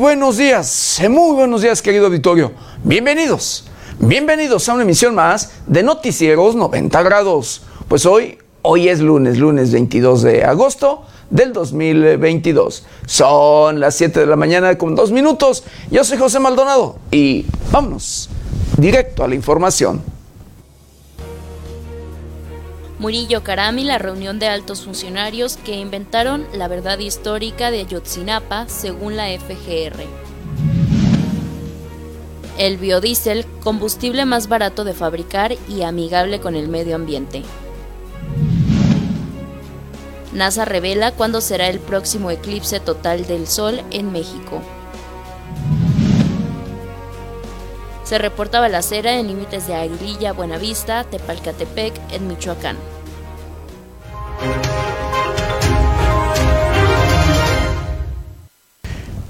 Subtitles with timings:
[0.00, 2.52] buenos días, muy buenos días querido auditorio.
[2.82, 3.64] Bienvenidos,
[3.98, 7.64] bienvenidos a una emisión más de Noticieros 90 grados.
[7.86, 12.82] Pues hoy, hoy es lunes, lunes 22 de agosto del 2022.
[13.04, 15.64] Son las 7 de la mañana con dos minutos.
[15.90, 18.30] Yo soy José Maldonado y vámonos
[18.78, 20.00] directo a la información.
[23.00, 29.16] Murillo Karami la reunión de altos funcionarios que inventaron la verdad histórica de Ayotzinapa según
[29.16, 30.04] la FGR.
[32.58, 37.42] El biodiesel, combustible más barato de fabricar y amigable con el medio ambiente.
[40.34, 44.60] NASA revela cuándo será el próximo eclipse total del Sol en México.
[48.10, 52.76] Se reporta balacera en límites de Aguililla, Buenavista, Tepalcatepec, en Michoacán.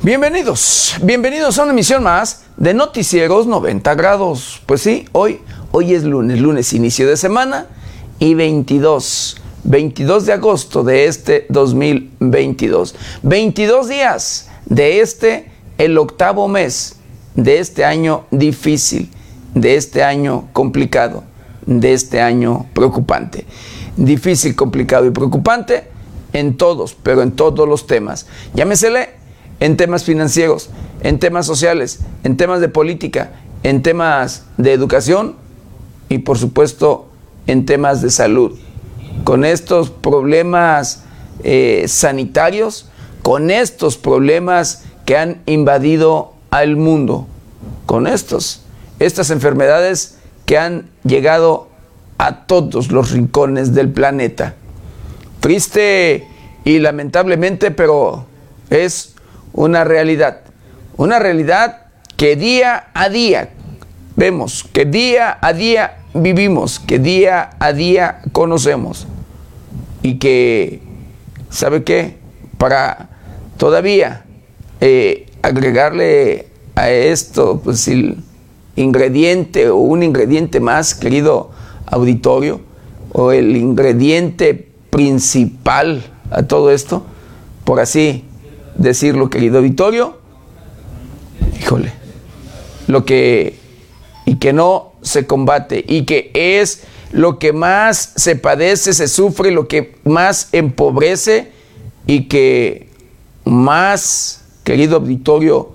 [0.01, 4.63] Bienvenidos, bienvenidos a una emisión más de Noticieros 90 grados.
[4.65, 7.67] Pues sí, hoy, hoy es lunes, lunes inicio de semana
[8.19, 12.95] y 22, 22 de agosto de este 2022.
[13.25, 16.97] 22 días de este, el octavo mes
[17.35, 19.11] de este año difícil,
[19.55, 21.25] de este año complicado,
[21.67, 23.45] de este año preocupante.
[23.97, 25.85] Difícil, complicado y preocupante
[26.33, 28.27] en todos, pero en todos los temas.
[28.55, 29.11] Llámesele
[29.61, 30.71] en temas financieros,
[31.03, 35.37] en temas sociales, en temas de política, en temas de educación
[36.09, 37.09] y por supuesto
[37.47, 38.59] en temas de salud.
[39.25, 41.05] Con estos problemas
[41.43, 42.89] eh, sanitarios,
[43.23, 47.27] con estos problemas que han invadido al mundo,
[47.87, 48.63] con estos,
[48.99, 51.69] estas enfermedades que han llegado
[52.19, 54.55] a todos los rincones del planeta.
[55.41, 56.27] Triste
[56.65, 58.27] y lamentablemente, pero
[58.69, 59.15] es
[59.53, 60.41] una realidad.
[60.97, 63.51] Una realidad que día a día
[64.17, 69.07] vemos, que día a día vivimos, que día a día conocemos.
[70.03, 70.83] Y que,
[71.49, 72.19] ¿sabe qué?
[72.59, 73.09] Para
[73.57, 74.25] todavía
[74.81, 78.17] eh, agregarle a esto, pues el
[78.77, 81.51] ingrediente o un ingrediente más, querido
[81.87, 82.61] auditorio,
[83.13, 87.05] o el ingrediente principal a todo esto,
[87.65, 88.25] por así
[88.77, 90.19] decirlo, querido auditorio,
[91.61, 91.93] híjole,
[92.87, 93.59] lo que
[94.27, 99.51] y que no se combate y que es lo que más se padece, se sufre,
[99.51, 101.51] lo que más empobrece
[102.07, 102.89] y que
[103.45, 104.40] más,
[104.71, 105.73] querido auditorio,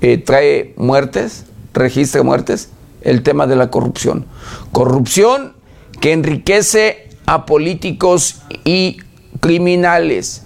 [0.00, 1.44] eh, trae muertes,
[1.74, 2.68] registra muertes,
[3.00, 4.26] el tema de la corrupción.
[4.70, 5.54] Corrupción
[6.00, 8.98] que enriquece a políticos y
[9.40, 10.44] criminales.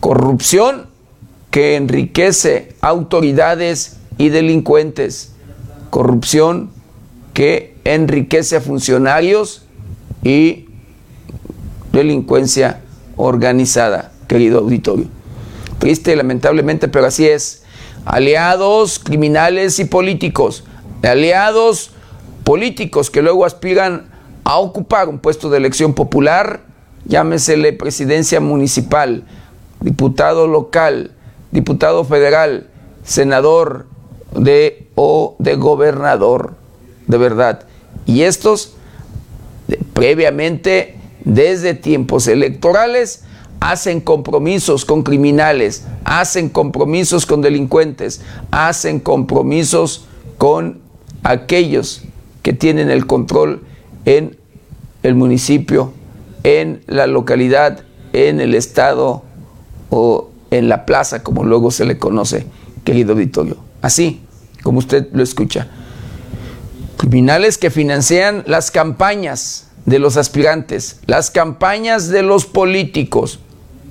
[0.00, 0.88] Corrupción
[1.50, 5.32] que enriquece autoridades y delincuentes,
[5.88, 6.68] corrupción
[7.32, 9.62] que enriquece a funcionarios
[10.22, 10.66] y
[11.90, 12.82] delincuencia
[13.16, 15.17] organizada, querido auditorio.
[15.78, 17.62] Triste, lamentablemente, pero así es.
[18.04, 20.64] Aliados criminales y políticos,
[21.02, 21.90] aliados
[22.44, 24.10] políticos que luego aspiran
[24.44, 26.60] a ocupar un puesto de elección popular,
[27.04, 29.24] llámesele presidencia municipal,
[29.80, 31.12] diputado local,
[31.50, 32.68] diputado federal,
[33.04, 33.86] senador
[34.34, 36.54] de o de gobernador,
[37.06, 37.64] de verdad.
[38.06, 38.74] Y estos
[39.92, 43.24] previamente desde tiempos electorales
[43.60, 48.20] hacen compromisos con criminales, hacen compromisos con delincuentes,
[48.50, 50.80] hacen compromisos con
[51.22, 52.02] aquellos
[52.42, 53.62] que tienen el control
[54.04, 54.36] en
[55.02, 55.92] el municipio,
[56.44, 59.22] en la localidad, en el estado
[59.90, 62.46] o en la plaza, como luego se le conoce,
[62.84, 63.56] querido auditorio.
[63.82, 64.22] Así,
[64.62, 65.68] como usted lo escucha.
[66.96, 73.40] Criminales que financian las campañas de los aspirantes, las campañas de los políticos,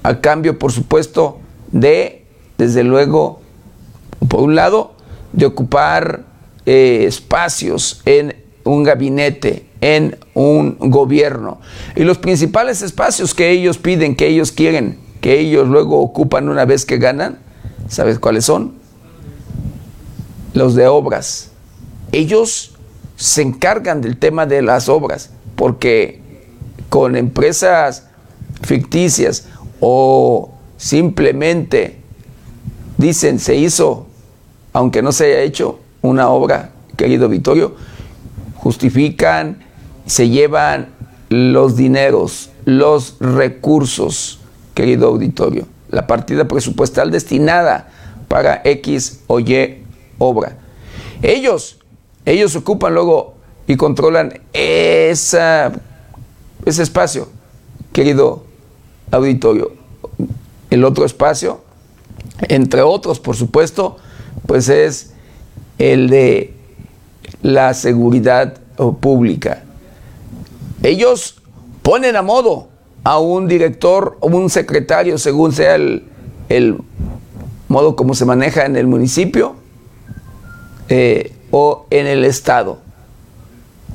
[0.03, 1.39] a cambio, por supuesto,
[1.71, 2.25] de,
[2.57, 3.41] desde luego,
[4.27, 4.93] por un lado,
[5.33, 6.23] de ocupar
[6.65, 11.59] eh, espacios en un gabinete, en un gobierno.
[11.95, 16.65] Y los principales espacios que ellos piden, que ellos quieren, que ellos luego ocupan una
[16.65, 17.39] vez que ganan,
[17.87, 18.73] ¿sabes cuáles son?
[20.53, 21.51] Los de obras.
[22.11, 22.75] Ellos
[23.15, 26.21] se encargan del tema de las obras, porque
[26.89, 28.07] con empresas
[28.61, 29.47] ficticias
[29.79, 31.97] o simplemente
[32.97, 34.07] dicen se hizo,
[34.73, 37.75] aunque no se haya hecho una obra, querido Vittorio,
[38.55, 39.63] justifican,
[40.05, 40.89] se llevan
[41.29, 44.39] los dineros, los recursos
[44.73, 45.67] querido auditorio.
[45.89, 47.89] La partida presupuestal destinada
[48.27, 49.83] para X o Y
[50.17, 50.57] obra.
[51.21, 51.79] Ellos,
[52.25, 53.35] ellos ocupan luego
[53.67, 55.71] y controlan esa,
[56.65, 57.29] ese espacio,
[57.91, 58.46] querido
[59.11, 59.71] auditorio.
[60.69, 61.61] El otro espacio,
[62.49, 63.97] entre otros, por supuesto,
[64.45, 65.13] pues es
[65.77, 66.53] el de
[67.41, 68.57] la seguridad
[68.99, 69.63] pública.
[70.83, 71.41] Ellos
[71.81, 72.67] ponen a modo
[73.03, 76.77] a un director o un secretario, según sea el,
[77.67, 79.55] modo como se maneja en el municipio
[80.89, 82.79] eh, o en el Estado,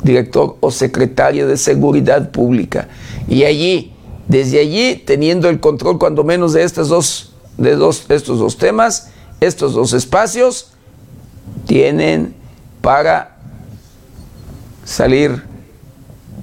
[0.02, 2.88] director o secretario de Seguridad Pública.
[3.28, 3.91] Y allí,
[4.32, 9.10] desde allí, teniendo el control cuando menos de, estos dos, de dos, estos dos temas,
[9.42, 10.72] estos dos espacios,
[11.66, 12.34] tienen
[12.80, 13.36] para
[14.86, 15.42] salir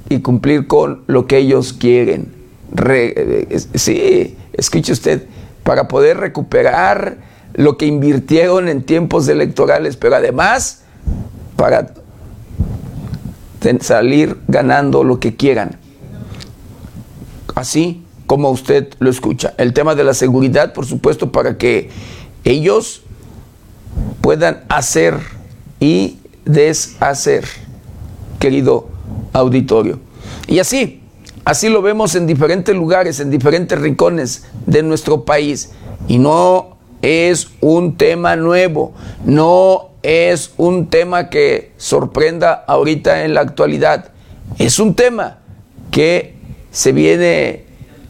[0.08, 2.32] y cumplir con lo que ellos quieren.
[2.78, 5.24] Eh, sí, escuche usted,
[5.64, 7.18] para poder recuperar
[7.56, 10.84] lo que invirtieron en tiempos electorales, pero además
[11.56, 11.92] para
[13.82, 15.89] salir ganando lo que quieran.
[17.60, 19.54] Así como usted lo escucha.
[19.58, 21.90] El tema de la seguridad, por supuesto, para que
[22.46, 23.02] ellos
[24.22, 25.16] puedan hacer
[25.78, 27.44] y deshacer,
[28.40, 28.88] querido
[29.34, 30.00] auditorio.
[30.48, 31.02] Y así,
[31.44, 35.72] así lo vemos en diferentes lugares, en diferentes rincones de nuestro país.
[36.08, 38.94] Y no es un tema nuevo,
[39.26, 44.12] no es un tema que sorprenda ahorita en la actualidad.
[44.58, 45.40] Es un tema
[45.92, 46.39] que
[46.72, 47.66] se viene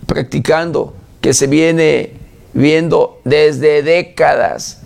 [0.05, 2.13] practicando, que se viene
[2.53, 4.81] viendo desde décadas,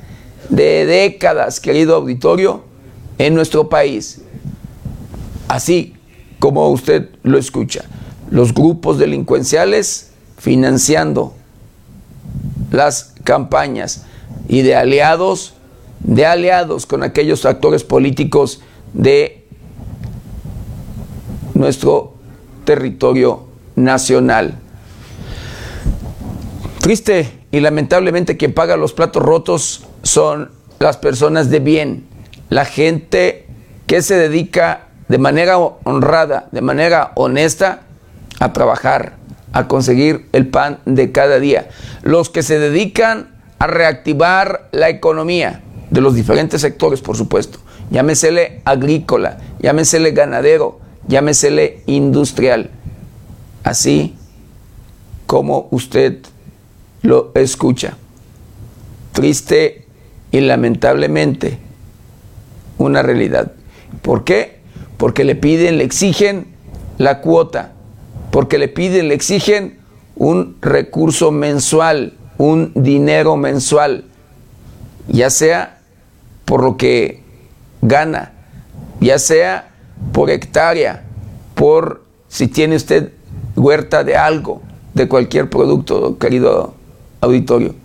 [0.50, 2.64] de décadas, querido auditorio,
[3.18, 4.22] en nuestro país.
[5.48, 5.94] Así
[6.40, 7.86] como usted lo escucha,
[8.30, 11.34] los grupos delincuenciales financiando
[12.72, 14.06] las campañas
[14.48, 15.54] y de aliados,
[16.00, 18.62] de aliados con aquellos actores políticos
[18.94, 19.46] de
[21.54, 22.16] nuestro
[22.66, 24.56] territorio nacional.
[26.80, 32.06] Triste y lamentablemente quien paga los platos rotos son las personas de bien,
[32.50, 33.48] la gente
[33.88, 37.84] que se dedica de manera honrada, de manera honesta,
[38.40, 39.14] a trabajar,
[39.54, 41.70] a conseguir el pan de cada día.
[42.02, 43.30] Los que se dedican
[43.60, 47.60] a reactivar la economía de los diferentes sectores, por supuesto.
[47.92, 52.72] Llámesele agrícola, llámesele ganadero, llámesele industrial.
[53.64, 54.16] Así
[55.26, 56.20] como usted
[57.02, 57.98] lo escucha.
[59.14, 59.86] Triste
[60.32, 61.60] y lamentablemente
[62.78, 63.54] una realidad.
[64.02, 64.60] ¿Por qué?
[64.98, 66.48] Porque le piden, le exigen
[66.98, 67.72] la cuota,
[68.32, 69.78] porque le piden, le exigen
[70.16, 74.06] un recurso mensual, un dinero mensual,
[75.08, 75.80] ya sea
[76.46, 77.22] por lo que
[77.82, 78.34] gana,
[79.00, 79.72] ya sea
[80.12, 81.04] por hectárea,
[81.56, 83.12] por si tiene usted
[83.56, 84.62] huerta de algo,
[84.94, 86.74] de cualquier producto, querido
[87.22, 87.76] auditorio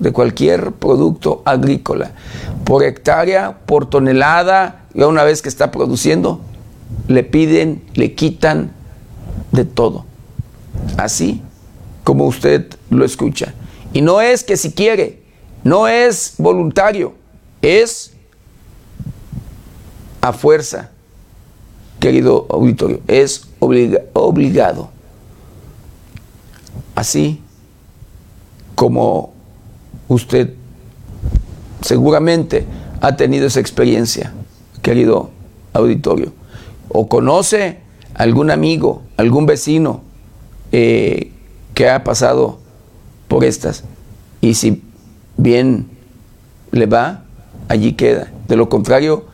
[0.00, 2.12] de cualquier producto agrícola,
[2.64, 6.40] por hectárea, por tonelada, y una vez que está produciendo,
[7.06, 8.72] le piden, le quitan
[9.52, 10.06] de todo.
[10.96, 11.42] Así
[12.02, 13.54] como usted lo escucha.
[13.92, 15.22] Y no es que si quiere,
[15.64, 17.12] no es voluntario,
[17.60, 18.12] es
[20.22, 20.90] a fuerza,
[22.00, 24.90] querido auditorio, es obligado.
[26.94, 27.40] Así
[28.74, 29.32] como
[30.08, 30.54] usted
[31.82, 32.66] seguramente
[33.00, 34.32] ha tenido esa experiencia,
[34.82, 35.30] querido
[35.72, 36.32] auditorio,
[36.88, 37.78] o conoce
[38.14, 40.00] algún amigo, algún vecino
[40.72, 41.30] eh,
[41.74, 42.58] que ha pasado
[43.28, 43.84] por estas,
[44.40, 44.82] y si
[45.36, 45.88] bien
[46.72, 47.24] le va,
[47.68, 48.32] allí queda.
[48.48, 49.26] De lo contrario,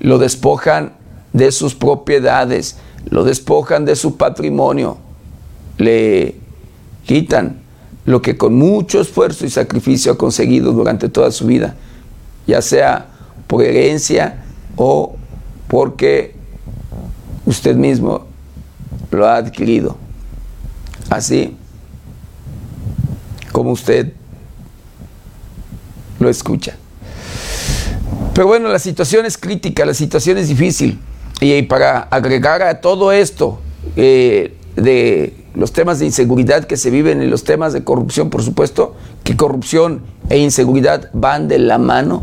[0.00, 0.94] lo despojan
[1.34, 2.76] de sus propiedades,
[3.10, 4.96] lo despojan de su patrimonio,
[5.76, 6.36] le
[7.04, 7.60] quitan
[8.06, 11.74] lo que con mucho esfuerzo y sacrificio ha conseguido durante toda su vida,
[12.46, 13.08] ya sea
[13.48, 14.44] por herencia
[14.76, 15.16] o
[15.68, 16.36] porque
[17.44, 18.26] usted mismo
[19.10, 19.96] lo ha adquirido.
[21.10, 21.56] Así
[23.50, 24.12] como usted
[26.20, 26.76] lo escucha.
[28.34, 31.00] Pero bueno, la situación es crítica, la situación es difícil.
[31.44, 33.60] Y para agregar a todo esto
[33.96, 38.42] eh, de los temas de inseguridad que se viven y los temas de corrupción, por
[38.42, 42.22] supuesto, que corrupción e inseguridad van de la mano,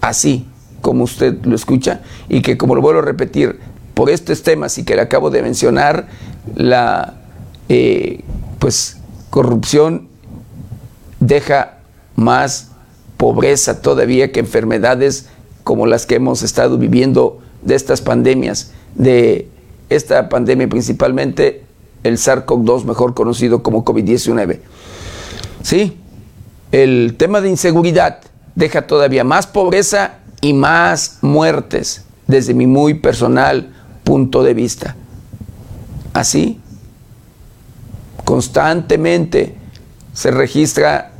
[0.00, 0.46] así
[0.80, 3.58] como usted lo escucha, y que como lo vuelvo a repetir,
[3.94, 6.06] por estos temas y que le acabo de mencionar,
[6.54, 7.14] la
[7.68, 8.20] eh,
[8.60, 8.98] pues
[9.30, 10.06] corrupción
[11.18, 11.78] deja
[12.14, 12.68] más
[13.16, 15.26] pobreza todavía que enfermedades
[15.64, 19.48] como las que hemos estado viviendo de estas pandemias, de
[19.88, 21.64] esta pandemia principalmente
[22.02, 24.58] el SARS-CoV-2, mejor conocido como COVID-19.
[25.62, 25.98] Sí,
[26.72, 28.20] el tema de inseguridad
[28.54, 33.72] deja todavía más pobreza y más muertes desde mi muy personal
[34.04, 34.96] punto de vista.
[36.12, 36.60] Así,
[38.24, 39.54] constantemente
[40.12, 41.12] se registra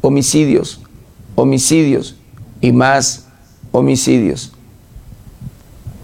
[0.00, 0.80] homicidios,
[1.34, 2.16] homicidios
[2.60, 3.26] y más
[3.72, 4.51] homicidios.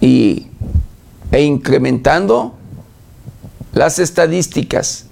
[0.01, 0.47] Y,
[1.33, 2.55] e incrementando
[3.73, 5.07] las estadísticas.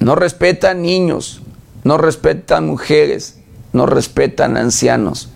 [0.00, 1.40] No respetan niños,
[1.82, 3.38] no respetan mujeres,
[3.72, 5.30] no respetan ancianos.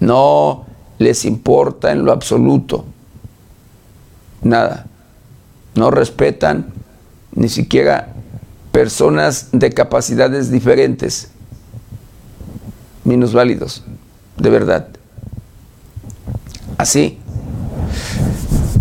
[0.00, 0.66] No
[0.98, 2.84] les importa en lo absoluto.
[4.42, 4.86] Nada.
[5.74, 6.72] No respetan
[7.32, 8.14] ni siquiera
[8.72, 11.30] personas de capacidades diferentes,
[13.32, 13.84] válidos,
[14.36, 14.88] de verdad.
[16.78, 17.18] Así,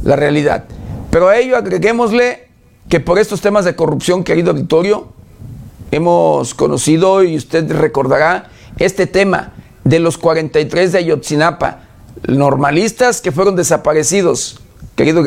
[0.04, 0.66] la realidad.
[1.10, 2.48] Pero a ello agreguémosle
[2.90, 5.08] que por estos temas de corrupción, querido auditorio,
[5.92, 11.84] hemos conocido y usted recordará este tema de los 43 de Ayotzinapa,
[12.28, 14.60] normalistas que fueron desaparecidos,
[14.96, 15.24] querido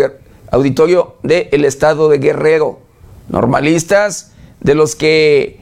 [0.51, 2.81] auditorio del estado de Guerrero,
[3.29, 5.61] normalistas de los que,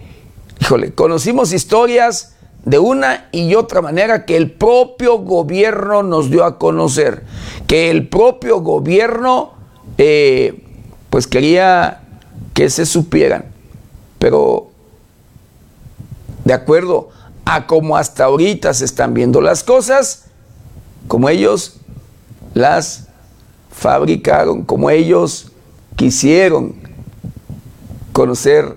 [0.61, 2.36] híjole, conocimos historias
[2.67, 7.23] de una y otra manera que el propio gobierno nos dio a conocer,
[7.69, 9.53] que el propio gobierno
[9.99, 10.65] eh,
[11.09, 12.03] pues quería
[12.55, 13.45] que se supieran,
[14.19, 14.67] pero
[16.45, 17.11] de acuerdo
[17.45, 20.25] a cómo hasta ahorita se están viendo las cosas,
[21.07, 21.77] como ellos
[22.53, 23.07] las
[23.71, 25.53] fabricaron, como ellos
[25.95, 26.75] quisieron
[28.13, 28.77] conocer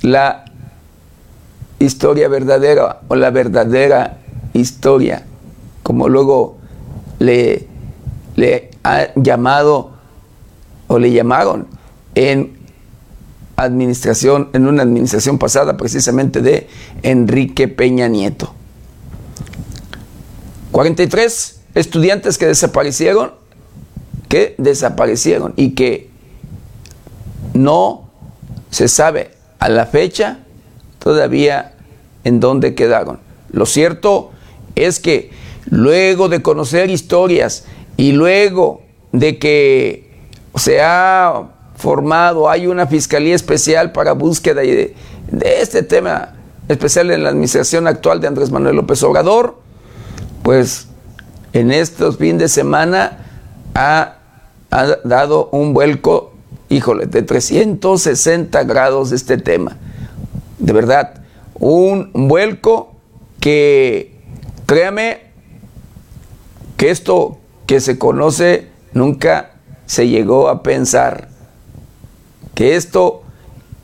[0.00, 0.41] la
[1.82, 4.18] historia verdadera o la verdadera
[4.52, 5.24] historia,
[5.82, 6.58] como luego
[7.18, 7.66] le,
[8.36, 9.92] le ha llamado
[10.88, 11.66] o le llamaron
[12.14, 12.58] en
[13.56, 16.68] administración, en una administración pasada precisamente de
[17.02, 18.52] Enrique Peña Nieto.
[20.72, 23.32] 43 estudiantes que desaparecieron,
[24.28, 26.10] que desaparecieron y que
[27.54, 28.10] no
[28.70, 30.38] se sabe a la fecha
[30.98, 31.71] todavía
[32.24, 33.18] en dónde quedaron.
[33.50, 34.30] Lo cierto
[34.74, 35.30] es que
[35.68, 37.64] luego de conocer historias
[37.96, 40.10] y luego de que
[40.56, 44.94] se ha formado, hay una fiscalía especial para búsqueda de,
[45.42, 46.34] este tema
[46.68, 49.58] especial en la administración actual de Andrés Manuel López Obrador,
[50.42, 50.88] pues
[51.52, 53.18] en estos fines de semana
[53.74, 54.16] ha,
[54.70, 56.32] ha dado un vuelco,
[56.68, 59.76] híjole, de 360 grados este tema.
[60.58, 61.21] De verdad,
[61.62, 62.96] un vuelco
[63.38, 64.16] que,
[64.66, 65.20] créame,
[66.76, 69.52] que esto que se conoce nunca
[69.86, 71.28] se llegó a pensar
[72.56, 73.22] que esto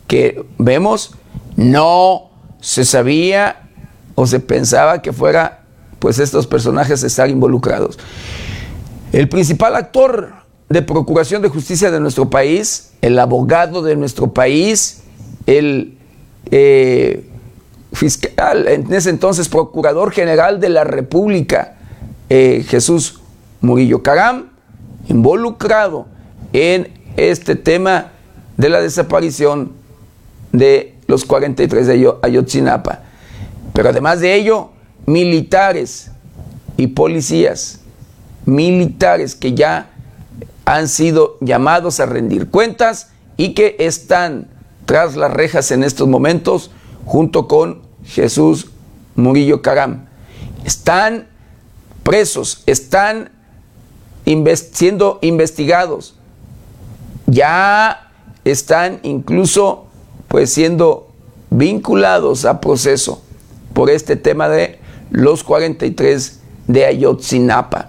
[0.08, 1.12] que vemos
[1.54, 2.30] no
[2.60, 3.70] se sabía
[4.16, 5.62] o se pensaba que fuera
[6.00, 7.96] pues estos personajes estar involucrados.
[9.12, 10.32] El principal actor
[10.68, 15.02] de procuración de justicia de nuestro país, el abogado de nuestro país,
[15.46, 15.96] el
[16.50, 17.27] eh,
[17.92, 21.76] fiscal, en ese entonces procurador general de la República,
[22.28, 23.20] eh, Jesús
[23.60, 24.50] Murillo Caram,
[25.08, 26.06] involucrado
[26.52, 28.12] en este tema
[28.56, 29.72] de la desaparición
[30.52, 33.00] de los 43 de Ayotzinapa.
[33.72, 34.70] Pero además de ello,
[35.06, 36.10] militares
[36.76, 37.80] y policías,
[38.44, 39.90] militares que ya
[40.64, 44.48] han sido llamados a rendir cuentas y que están
[44.84, 46.70] tras las rejas en estos momentos
[47.08, 48.66] junto con Jesús
[49.16, 50.04] Murillo Caram.
[50.66, 51.26] Están
[52.02, 53.30] presos, están
[54.54, 56.16] siendo investigados.
[57.26, 58.10] Ya
[58.44, 59.86] están incluso
[60.28, 61.08] pues siendo
[61.48, 63.22] vinculados a proceso
[63.72, 64.78] por este tema de
[65.10, 67.88] los 43 de Ayotzinapa.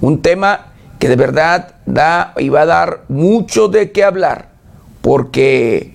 [0.00, 4.50] Un tema que de verdad da y va a dar mucho de qué hablar,
[5.02, 5.94] porque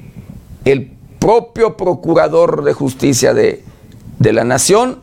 [0.64, 0.95] el
[1.26, 3.64] propio procurador de justicia de,
[4.20, 5.00] de la nación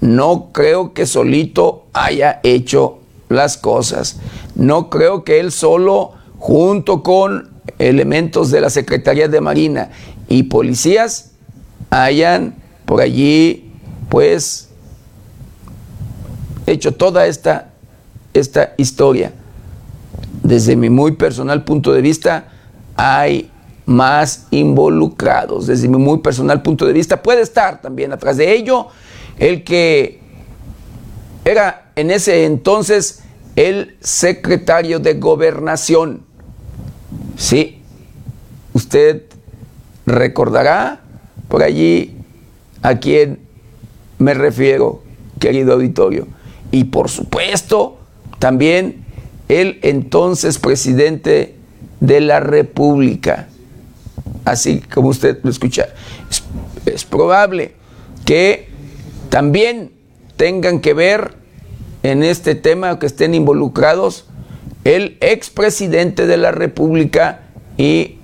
[0.00, 4.18] no creo que solito haya hecho las cosas.
[4.56, 9.90] No creo que él solo, junto con elementos de la Secretaría de Marina
[10.26, 11.30] y policías,
[11.90, 13.70] hayan por allí,
[14.08, 14.68] pues,
[16.66, 17.70] hecho toda esta,
[18.34, 19.32] esta historia.
[20.42, 22.48] Desde mi muy personal punto de vista,
[22.96, 23.51] hay
[23.86, 25.66] más involucrados.
[25.66, 28.88] Desde mi muy personal punto de vista, puede estar también atrás de ello
[29.38, 30.20] el que
[31.44, 33.22] era en ese entonces
[33.56, 36.22] el secretario de gobernación.
[37.36, 37.82] Sí,
[38.72, 39.24] usted
[40.06, 41.00] recordará
[41.48, 42.16] por allí
[42.82, 43.40] a quién
[44.18, 45.02] me refiero,
[45.38, 46.26] querido auditorio.
[46.70, 47.98] Y por supuesto,
[48.38, 49.04] también
[49.48, 51.56] el entonces presidente
[52.00, 53.48] de la República.
[54.44, 55.88] Así como usted lo escucha.
[56.84, 57.74] Es, probable
[58.24, 58.68] que
[59.28, 59.92] también
[60.36, 61.34] tengan que ver
[62.02, 64.26] en este tema, que estén involucrados
[64.84, 67.42] el expresidente de la República
[67.76, 68.18] y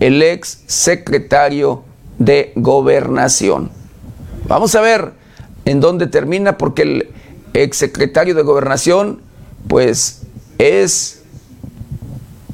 [0.00, 1.84] el ex secretario
[2.18, 3.70] de gobernación.
[4.46, 5.12] Vamos a ver
[5.66, 7.10] en dónde termina, porque el
[7.52, 9.20] ex secretario de gobernación,
[9.68, 10.22] pues,
[10.56, 11.22] es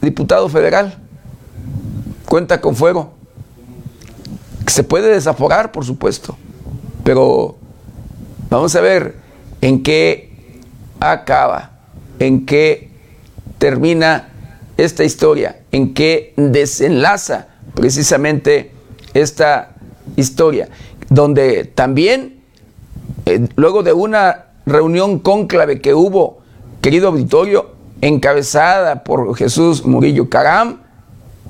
[0.01, 1.04] diputado federal,
[2.27, 3.13] cuenta con fuego.
[4.67, 6.37] Se puede desaforar, por supuesto,
[7.05, 7.57] pero
[8.51, 9.17] vamos a ver
[9.61, 10.61] en qué
[11.01, 11.79] acaba,
[12.19, 12.91] en qué
[13.59, 14.29] termina
[14.77, 18.73] esta historia, en qué desenlaza precisamente
[19.13, 19.75] esta
[20.17, 20.69] historia,
[21.09, 22.41] donde también,
[23.27, 26.39] eh, luego de una reunión cónclave que hubo,
[26.81, 30.84] querido auditorio, encabezada por Jesús Murillo Caram,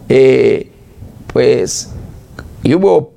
[0.09, 0.71] eh,
[1.33, 1.91] pues,
[2.63, 3.13] y hubo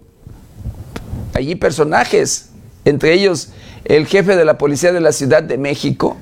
[1.33, 2.49] allí personajes,
[2.85, 3.49] entre ellos
[3.85, 6.17] el jefe de la policía de la Ciudad de México,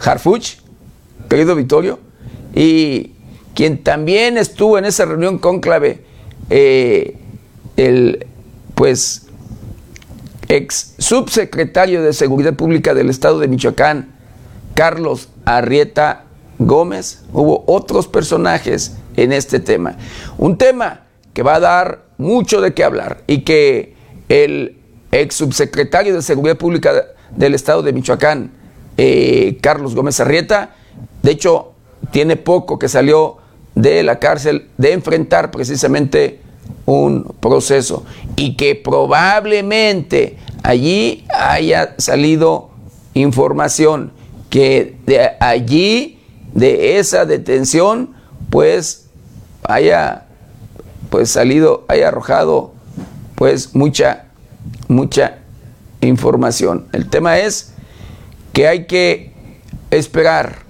[0.00, 0.56] Harfuch,
[1.28, 1.98] querido Vittorio,
[2.54, 3.12] y
[3.54, 6.04] quien también estuvo en esa reunión cónclave,
[6.50, 7.18] eh,
[7.76, 8.26] el
[8.74, 9.26] pues
[10.48, 14.14] ex subsecretario de Seguridad Pública del Estado de Michoacán,
[14.74, 16.25] Carlos Arrieta
[16.58, 19.96] Gómez, hubo otros personajes en este tema.
[20.38, 23.94] Un tema que va a dar mucho de qué hablar y que
[24.28, 24.78] el
[25.12, 26.92] ex subsecretario de Seguridad Pública
[27.30, 28.52] del Estado de Michoacán,
[28.96, 30.74] eh, Carlos Gómez Arrieta,
[31.22, 31.72] de hecho,
[32.10, 33.38] tiene poco que salió
[33.74, 36.40] de la cárcel de enfrentar precisamente
[36.86, 38.04] un proceso
[38.36, 42.70] y que probablemente allí haya salido
[43.14, 44.12] información
[44.50, 46.15] que de allí
[46.56, 48.14] de esa detención
[48.50, 49.06] pues
[49.62, 50.26] haya
[51.10, 52.72] pues salido haya arrojado
[53.34, 54.24] pues mucha
[54.88, 55.38] mucha
[56.00, 56.88] información.
[56.92, 57.72] El tema es
[58.52, 59.32] que hay que
[59.90, 60.64] esperar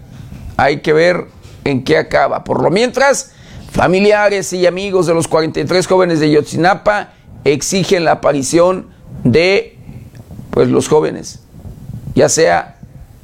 [0.58, 1.26] hay que ver
[1.64, 2.44] en qué acaba.
[2.44, 3.32] Por lo mientras
[3.76, 7.12] Familiares y amigos de los 43 jóvenes de Yotzinapa
[7.44, 8.86] exigen la aparición
[9.22, 9.76] de
[10.50, 11.40] pues los jóvenes,
[12.14, 12.78] ya sea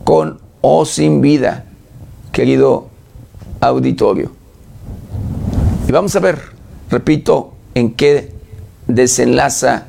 [0.05, 1.64] con o sin vida,
[2.33, 2.88] querido
[3.61, 4.33] auditorio.
[5.88, 6.40] Y vamos a ver,
[6.90, 8.33] repito, en qué
[8.87, 9.88] desenlaza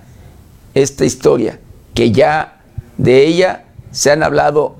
[0.73, 1.59] esta historia,
[1.93, 2.61] que ya
[2.97, 4.75] de ella se han hablado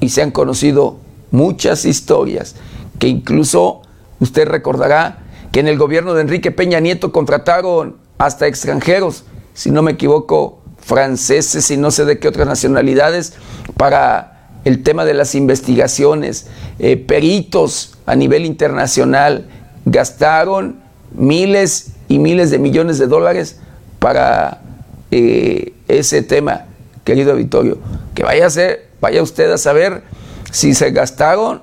[0.00, 0.98] y se han conocido
[1.30, 2.54] muchas historias,
[2.98, 3.82] que incluso
[4.22, 5.18] Usted recordará
[5.50, 10.62] que en el gobierno de Enrique Peña Nieto contrataron hasta extranjeros, si no me equivoco,
[10.78, 13.32] franceses y no sé de qué otras nacionalidades,
[13.76, 14.31] para
[14.64, 16.46] el tema de las investigaciones,
[16.78, 19.46] eh, peritos a nivel internacional,
[19.84, 20.80] gastaron
[21.12, 23.58] miles y miles de millones de dólares
[23.98, 24.62] para
[25.10, 26.66] eh, ese tema,
[27.04, 27.78] querido Vittorio.
[28.14, 30.02] Que vaya, a ser, vaya usted a saber
[30.50, 31.62] si se gastaron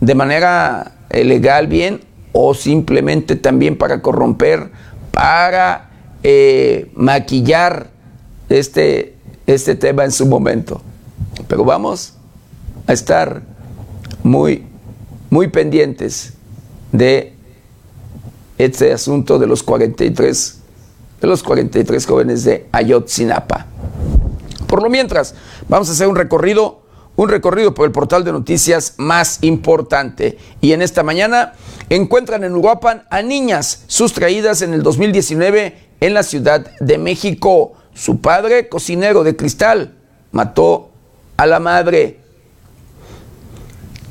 [0.00, 2.00] de manera legal bien
[2.32, 4.70] o simplemente también para corromper,
[5.10, 5.90] para
[6.22, 7.88] eh, maquillar
[8.48, 9.14] este,
[9.46, 10.80] este tema en su momento.
[11.48, 12.14] Pero vamos
[12.86, 13.42] a estar
[14.22, 14.66] muy,
[15.30, 16.34] muy pendientes
[16.92, 17.34] de
[18.58, 20.58] este asunto de los 43,
[21.20, 23.66] de los 43 jóvenes de Ayotzinapa.
[24.66, 25.34] Por lo mientras,
[25.68, 26.80] vamos a hacer un recorrido
[27.16, 30.38] un recorrido por el portal de noticias más importante.
[30.62, 31.52] Y en esta mañana
[31.90, 37.74] encuentran en Uruapan a niñas sustraídas en el 2019 en la Ciudad de México.
[37.92, 39.98] Su padre, cocinero de cristal,
[40.32, 40.92] mató
[41.36, 42.19] a la madre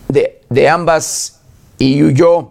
[0.10, 1.40] de, ambas
[1.78, 2.50] y huyó.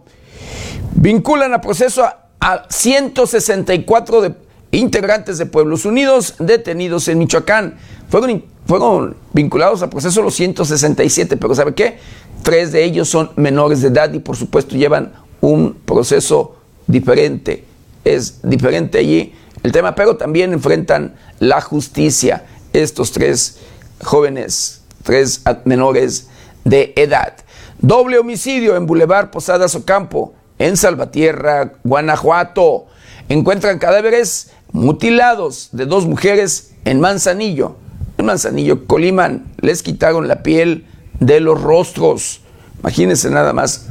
[0.95, 4.35] Vinculan a proceso a, a 164 de,
[4.71, 7.77] integrantes de Pueblos Unidos detenidos en Michoacán.
[8.09, 11.99] Fueron fueron vinculados al proceso los 167, pero ¿sabe qué?
[12.43, 17.65] Tres de ellos son menores de edad y por supuesto llevan un proceso diferente.
[18.05, 22.45] Es diferente allí el tema, pero también enfrentan la justicia
[22.75, 23.57] estos tres
[24.05, 26.29] jóvenes, tres menores
[26.65, 27.37] de edad.
[27.81, 32.87] Doble homicidio en Boulevard Posadas Ocampo, en Salvatierra, Guanajuato.
[33.29, 37.77] Encuentran cadáveres mutilados de dos mujeres en Manzanillo
[38.19, 40.87] en Manzanillo, Coliman, les quitaron la piel
[41.21, 42.41] de los rostros.
[42.81, 43.87] Imagínense nada más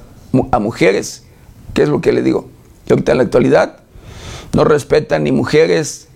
[0.52, 1.23] a mujeres.
[1.73, 2.50] ¿Qué es lo que le digo?
[2.86, 3.78] Que ahorita en la actualidad
[4.54, 6.10] no respetan ni mujeres,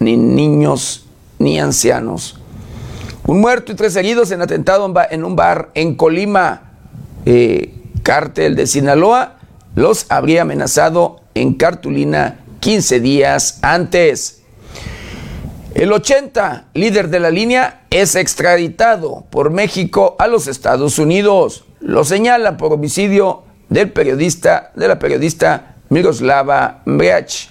[0.00, 1.06] ni niños,
[1.38, 2.40] ni ancianos.
[3.26, 6.63] Un muerto y tres heridos en atentado en un bar en Colima.
[7.26, 9.38] Eh, cártel de Sinaloa
[9.74, 14.42] los habría amenazado en cartulina 15 días antes.
[15.74, 21.64] El 80, líder de la línea, es extraditado por México a los Estados Unidos.
[21.80, 27.50] Lo señala por homicidio del periodista, de la periodista Miroslava Breach.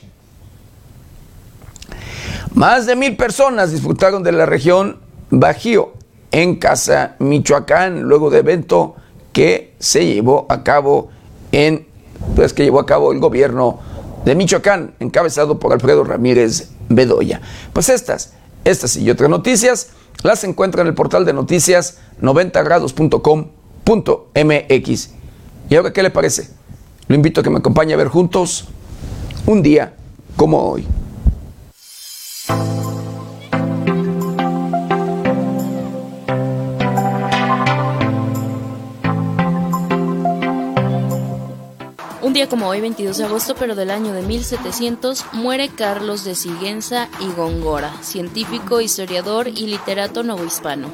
[2.53, 5.93] Más de mil personas disfrutaron de la región Bajío
[6.31, 8.95] en Casa, Michoacán, luego de evento
[9.33, 11.09] que se llevó a cabo
[11.51, 11.85] en,
[12.35, 13.79] pues que llevó a cabo el gobierno
[14.23, 17.41] de Michoacán, encabezado por Alfredo Ramírez Bedoya.
[17.73, 19.89] Pues estas, estas y otras noticias
[20.23, 25.09] las encuentra en el portal de noticias 90grados.com.mx.
[25.69, 26.49] ¿Y ahora qué le parece?
[27.07, 28.69] Lo invito a que me acompañe a ver juntos
[29.45, 29.93] un día
[30.37, 30.87] como hoy.
[42.33, 46.33] Un día como hoy, 22 de agosto, pero del año de 1700, muere Carlos de
[46.33, 50.91] Sigüenza y Góngora, científico, historiador y literato novohispano.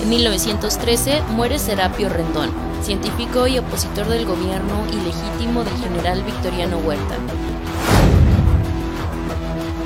[0.00, 2.52] En 1913 muere Serapio Rendón,
[2.84, 7.16] científico y opositor del gobierno ilegítimo del general Victoriano Huerta.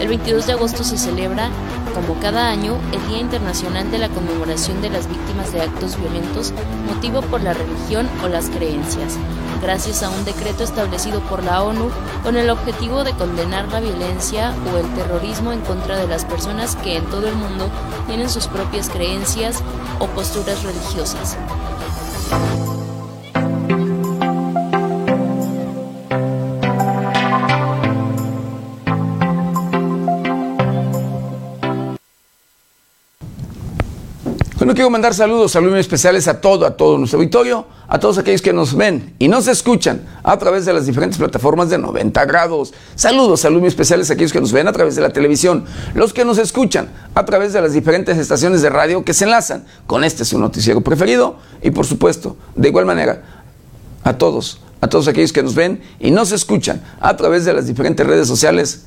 [0.03, 1.49] El 22 de agosto se celebra,
[1.95, 6.53] como cada año, el Día Internacional de la Conmemoración de las Víctimas de Actos Violentos,
[6.89, 9.17] motivo por la religión o las creencias,
[9.63, 11.89] gracias a un decreto establecido por la ONU
[12.25, 16.75] con el objetivo de condenar la violencia o el terrorismo en contra de las personas
[16.75, 17.71] que en todo el mundo
[18.09, 19.63] tienen sus propias creencias
[20.01, 21.39] o posturas religiosas.
[34.73, 38.41] Bueno, quiero mandar saludos, saludos especiales a todo, a todo nuestro auditorio, a todos aquellos
[38.41, 42.73] que nos ven y nos escuchan a través de las diferentes plataformas de 90 grados.
[42.95, 46.25] Saludos, saludos especiales a aquellos que nos ven a través de la televisión, los que
[46.25, 50.25] nos escuchan a través de las diferentes estaciones de radio que se enlazan con este
[50.25, 53.25] su noticiero preferido y por supuesto, de igual manera,
[54.05, 57.67] a todos, a todos aquellos que nos ven y nos escuchan a través de las
[57.67, 58.87] diferentes redes sociales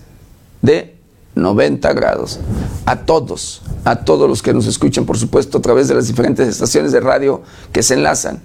[0.64, 0.96] de
[1.36, 2.40] 90 grados.
[2.86, 6.48] A todos, a todos los que nos escuchan, por supuesto, a través de las diferentes
[6.48, 8.42] estaciones de radio que se enlazan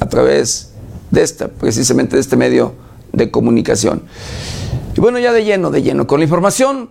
[0.00, 0.72] a través
[1.10, 2.74] de esta, precisamente de este medio
[3.12, 4.02] de comunicación.
[4.96, 6.90] Y bueno, ya de lleno, de lleno con la información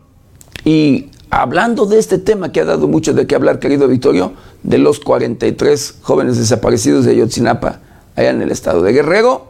[0.64, 4.78] y hablando de este tema que ha dado mucho de qué hablar, querido Vittorio, de
[4.78, 7.82] los 43 jóvenes desaparecidos de Ayotzinapa,
[8.16, 9.46] allá en el estado de Guerrero,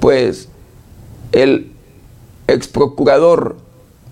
[0.00, 0.48] pues
[1.32, 1.72] el
[2.46, 3.56] ex procurador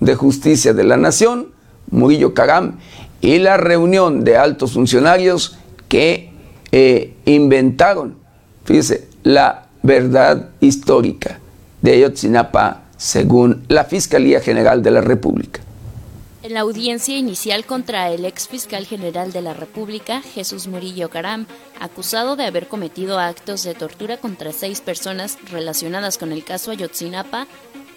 [0.01, 1.53] de Justicia de la Nación,
[1.91, 2.79] Murillo Caram,
[3.21, 5.59] y la reunión de altos funcionarios
[5.89, 6.33] que
[6.73, 8.17] eh, inventaron,
[8.65, 11.39] fíjese, la verdad histórica
[11.83, 15.61] de Ayotzinapa según la Fiscalía General de la República.
[16.43, 21.47] En la audiencia inicial contra el ex fiscal general de la República, Jesús Murillo Caram,
[21.79, 27.47] acusado de haber cometido actos de tortura contra seis personas relacionadas con el caso Ayotzinapa,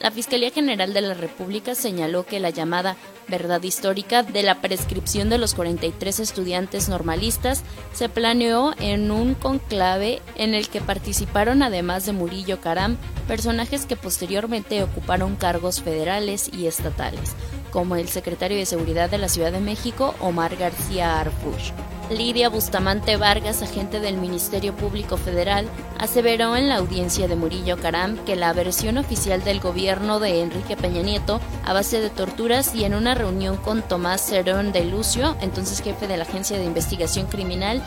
[0.04, 2.98] la Fiscalía General de la República señaló que la llamada
[3.30, 7.64] verdad histórica de la prescripción de los 43 estudiantes normalistas
[7.94, 12.98] se planeó en un conclave en el que participaron además de Murillo Caram,
[13.30, 17.34] personajes que posteriormente ocuparon cargos federales y estatales,
[17.74, 21.72] como el secretario de Seguridad de la Ciudad de México, Omar García Arfush.
[22.12, 28.18] Lidia Bustamante Vargas, agente del Ministerio Público Federal, aseveró en la audiencia de Murillo Caram
[28.26, 32.84] que la versión oficial del gobierno de Enrique Peña Nieto, a base de torturas y
[32.84, 37.26] en una reunión con Tomás Cerón de Lucio, entonces jefe de la Agencia de Investigación
[37.26, 37.82] Criminal,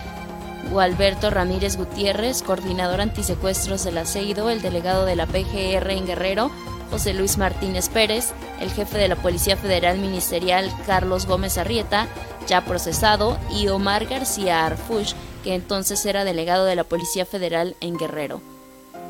[0.73, 6.51] Gualberto Ramírez Gutiérrez, coordinador antisecuestros del Aceido, el delegado de la PGR en Guerrero,
[6.91, 12.07] José Luis Martínez Pérez, el jefe de la Policía Federal Ministerial Carlos Gómez Arrieta,
[12.47, 17.97] ya procesado, y Omar García Arfush, que entonces era delegado de la Policía Federal en
[17.97, 18.41] Guerrero.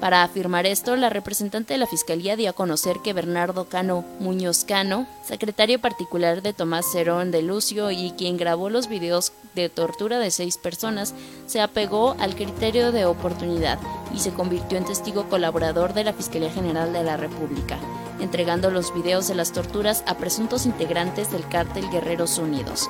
[0.00, 4.64] Para afirmar esto, la representante de la Fiscalía dio a conocer que Bernardo Cano Muñoz
[4.64, 10.18] Cano, secretario particular de Tomás Cerón de Lucio y quien grabó los videos de tortura
[10.18, 11.14] de seis personas,
[11.46, 13.78] se apegó al criterio de oportunidad
[14.14, 17.78] y se convirtió en testigo colaborador de la Fiscalía General de la República.
[18.18, 22.88] entregando los videos de las torturas a presuntos integrantes del cártel Guerreros Unidos.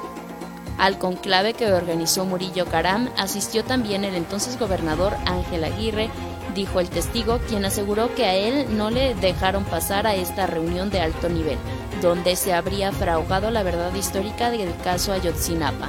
[0.79, 6.11] Al conclave que organizó Murillo Caram asistió también el entonces gobernador Ángel Aguirre,
[6.57, 10.91] dijo el testigo, quien aseguró que a él no le dejaron pasar a esta reunión
[10.91, 11.59] de alto nivel,
[12.03, 15.89] donde se habría fraugado la verdad histórica del caso Ayotzinapa.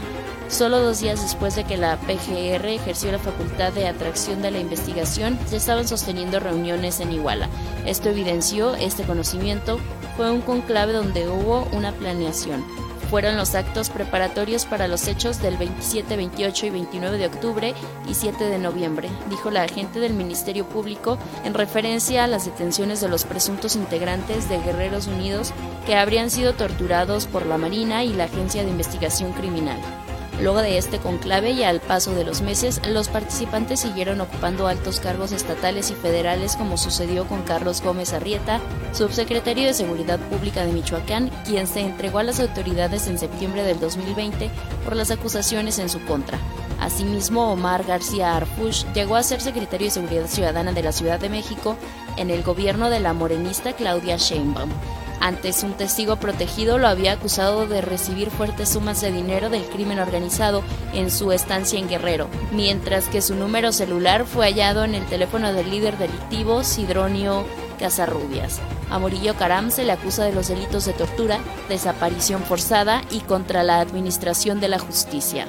[0.50, 4.60] Solo dos días después de que la PGR ejerció la facultad de atracción de la
[4.60, 7.50] investigación, se estaban sosteniendo reuniones en Iguala.
[7.86, 9.80] Esto evidenció este conocimiento.
[10.16, 12.64] Fue un conclave donde hubo una planeación.
[13.10, 17.74] Fueron los actos preparatorios para los hechos del 27, 28 y 29 de octubre
[18.08, 23.00] y 7 de noviembre, dijo la agente del Ministerio Público en referencia a las detenciones
[23.00, 25.54] de los presuntos integrantes de Guerreros Unidos
[25.86, 29.80] que habrían sido torturados por la Marina y la Agencia de Investigación Criminal.
[30.42, 35.00] Luego de este conclave y al paso de los meses, los participantes siguieron ocupando altos
[35.00, 38.60] cargos estatales y federales como sucedió con Carlos Gómez Arrieta,
[38.94, 43.80] subsecretario de Seguridad Pública de Michoacán, quien se entregó a las autoridades en septiembre del
[43.80, 44.52] 2020
[44.86, 46.38] por las acusaciones en su contra.
[46.80, 51.30] Asimismo, Omar García Arfush llegó a ser secretario de Seguridad Ciudadana de la Ciudad de
[51.30, 51.76] México
[52.18, 54.70] en el gobierno de la morenista Claudia Sheinbaum.
[55.20, 60.00] Antes, un testigo protegido lo había acusado de recibir fuertes sumas de dinero del crimen
[60.00, 65.06] organizado en su estancia en Guerrero, mientras que su número celular fue hallado en el
[65.06, 67.46] teléfono del líder delictivo Sidronio
[67.80, 68.60] Casarrubias.
[68.90, 73.64] A Murillo Caram se le acusa de los delitos de tortura, desaparición forzada y contra
[73.64, 75.48] la administración de la justicia.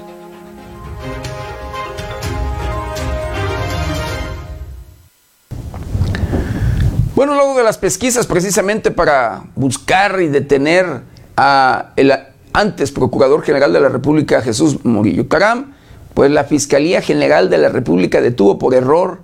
[7.18, 11.00] Bueno, luego de las pesquisas precisamente para buscar y detener
[11.37, 12.12] a el
[12.52, 15.74] antes Procurador General de la República, Jesús Murillo Caram,
[16.14, 19.18] pues la Fiscalía General de la República detuvo por error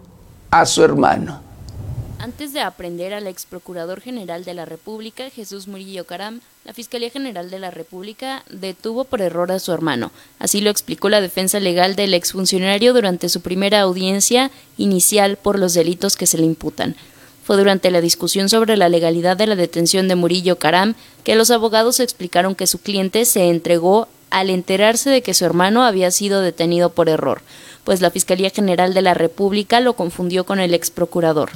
[0.51, 1.41] a su hermano.
[2.19, 7.11] Antes de aprender al ex Procurador General de la República, Jesús Murillo Caram, la Fiscalía
[7.11, 10.11] General de la República detuvo por error a su hermano.
[10.41, 15.75] Así lo explicó la defensa legal del exfuncionario durante su primera audiencia inicial por los
[15.75, 16.97] delitos que se le imputan.
[17.45, 21.51] Fue durante la discusión sobre la legalidad de la detención de Murillo Caram que los
[21.51, 26.41] abogados explicaron que su cliente se entregó al enterarse de que su hermano había sido
[26.41, 27.43] detenido por error,
[27.85, 31.51] pues la Fiscalía General de la República lo confundió con el ex procurador.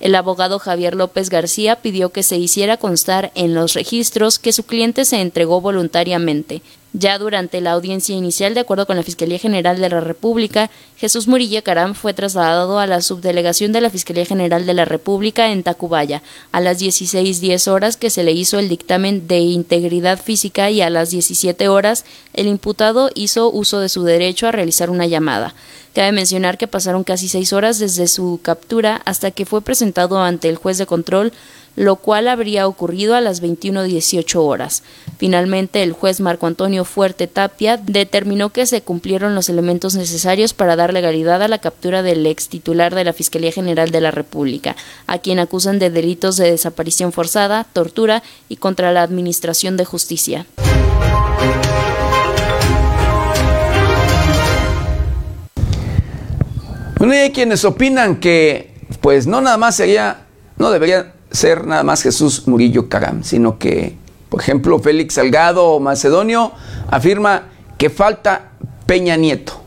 [0.00, 4.64] El abogado Javier López García pidió que se hiciera constar en los registros que su
[4.64, 6.62] cliente se entregó voluntariamente.
[6.98, 11.28] Ya durante la audiencia inicial, de acuerdo con la Fiscalía General de la República, Jesús
[11.28, 15.62] Murilla Caram fue trasladado a la subdelegación de la Fiscalía General de la República en
[15.62, 20.80] Tacubaya a las 16.10 horas que se le hizo el dictamen de integridad física y
[20.80, 25.54] a las 17 horas el imputado hizo uso de su derecho a realizar una llamada.
[25.94, 30.48] Cabe mencionar que pasaron casi seis horas desde su captura hasta que fue presentado ante
[30.48, 31.34] el juez de control,
[31.76, 34.82] lo cual habría ocurrido a las 21.18 horas.
[35.18, 40.74] Finalmente, el juez Marco Antonio Fuerte Tapia determinó que se cumplieron los elementos necesarios para
[40.74, 44.74] dar legalidad a la captura del ex titular de la Fiscalía General de la República,
[45.06, 50.46] a quien acusan de delitos de desaparición forzada, tortura y contra la Administración de Justicia.
[56.98, 60.24] Bueno, hay quienes opinan que, pues no nada más sería,
[60.56, 63.94] no debería ser nada más Jesús Murillo Caram, sino que,
[64.28, 66.52] por ejemplo, Félix Salgado Macedonio
[66.90, 68.52] afirma que falta
[68.86, 69.62] Peña Nieto.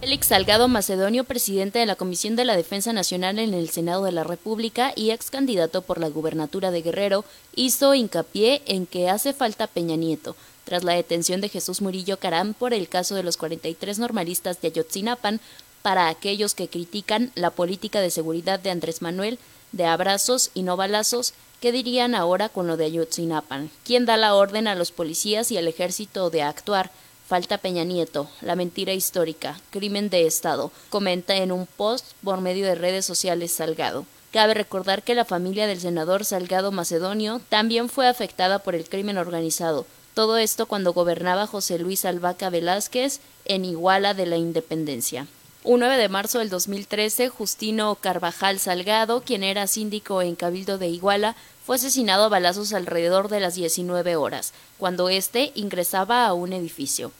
[0.00, 4.12] Félix Salgado Macedonio, presidente de la Comisión de la Defensa Nacional en el Senado de
[4.12, 9.32] la República y ex candidato por la gubernatura de Guerrero, hizo hincapié en que hace
[9.32, 13.36] falta Peña Nieto, tras la detención de Jesús Murillo Caram por el caso de los
[13.36, 15.40] 43 normalistas de Ayotzinapan,
[15.80, 19.38] para aquellos que critican la política de seguridad de Andrés Manuel,
[19.74, 23.62] de abrazos y no balazos, ¿qué dirían ahora con lo de Ayotzinapa?
[23.84, 26.90] ¿Quién da la orden a los policías y al ejército de actuar?
[27.26, 32.66] Falta Peña Nieto, la mentira histórica, crimen de Estado, comenta en un post por medio
[32.66, 34.06] de redes sociales Salgado.
[34.30, 39.16] Cabe recordar que la familia del senador Salgado Macedonio también fue afectada por el crimen
[39.16, 39.86] organizado.
[40.12, 45.26] Todo esto cuando gobernaba José Luis Albaca Velázquez en Iguala de la Independencia.
[45.66, 50.88] Un 9 de marzo del 2013, Justino Carvajal Salgado, quien era síndico en Cabildo de
[50.88, 56.52] Iguala, fue asesinado a balazos alrededor de las 19 horas, cuando éste ingresaba a un
[56.52, 57.12] edificio.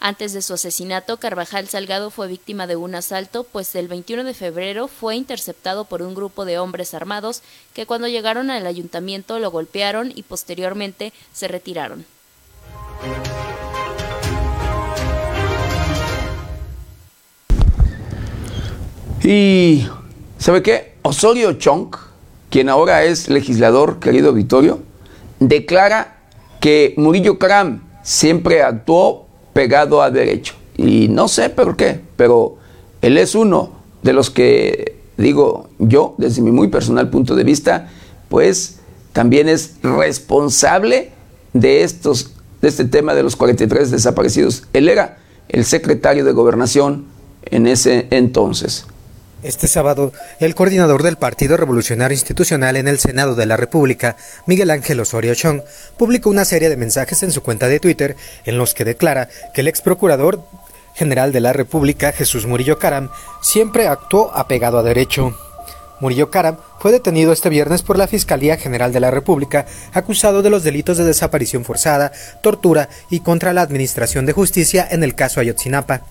[0.00, 4.34] Antes de su asesinato, Carvajal Salgado fue víctima de un asalto, pues el 21 de
[4.34, 7.40] febrero fue interceptado por un grupo de hombres armados
[7.72, 12.04] que cuando llegaron al ayuntamiento lo golpearon y posteriormente se retiraron.
[19.24, 19.86] Y,
[20.38, 20.94] ¿sabe qué?
[21.02, 21.94] Osorio Chong
[22.52, 24.80] quien ahora es legislador, querido Vittorio,
[25.40, 26.18] declara
[26.60, 30.54] que Murillo Caram siempre actuó pegado a derecho.
[30.76, 32.58] Y no sé por qué, pero
[33.00, 33.70] él es uno
[34.02, 37.88] de los que, digo yo, desde mi muy personal punto de vista,
[38.28, 38.80] pues
[39.14, 41.12] también es responsable
[41.54, 44.64] de estos de este tema de los 43 desaparecidos.
[44.74, 47.06] Él era el secretario de gobernación
[47.46, 48.86] en ese entonces.
[49.42, 54.70] Este sábado, el coordinador del Partido Revolucionario Institucional en el Senado de la República, Miguel
[54.70, 55.62] Ángel Osorio Chong,
[55.96, 59.62] publicó una serie de mensajes en su cuenta de Twitter en los que declara que
[59.62, 60.44] el ex procurador
[60.94, 65.36] general de la República, Jesús Murillo Caram, siempre actuó apegado a derecho.
[65.98, 70.50] Murillo Caram fue detenido este viernes por la Fiscalía General de la República, acusado de
[70.50, 75.40] los delitos de desaparición forzada, tortura y contra la Administración de Justicia en el caso
[75.40, 76.02] Ayotzinapa.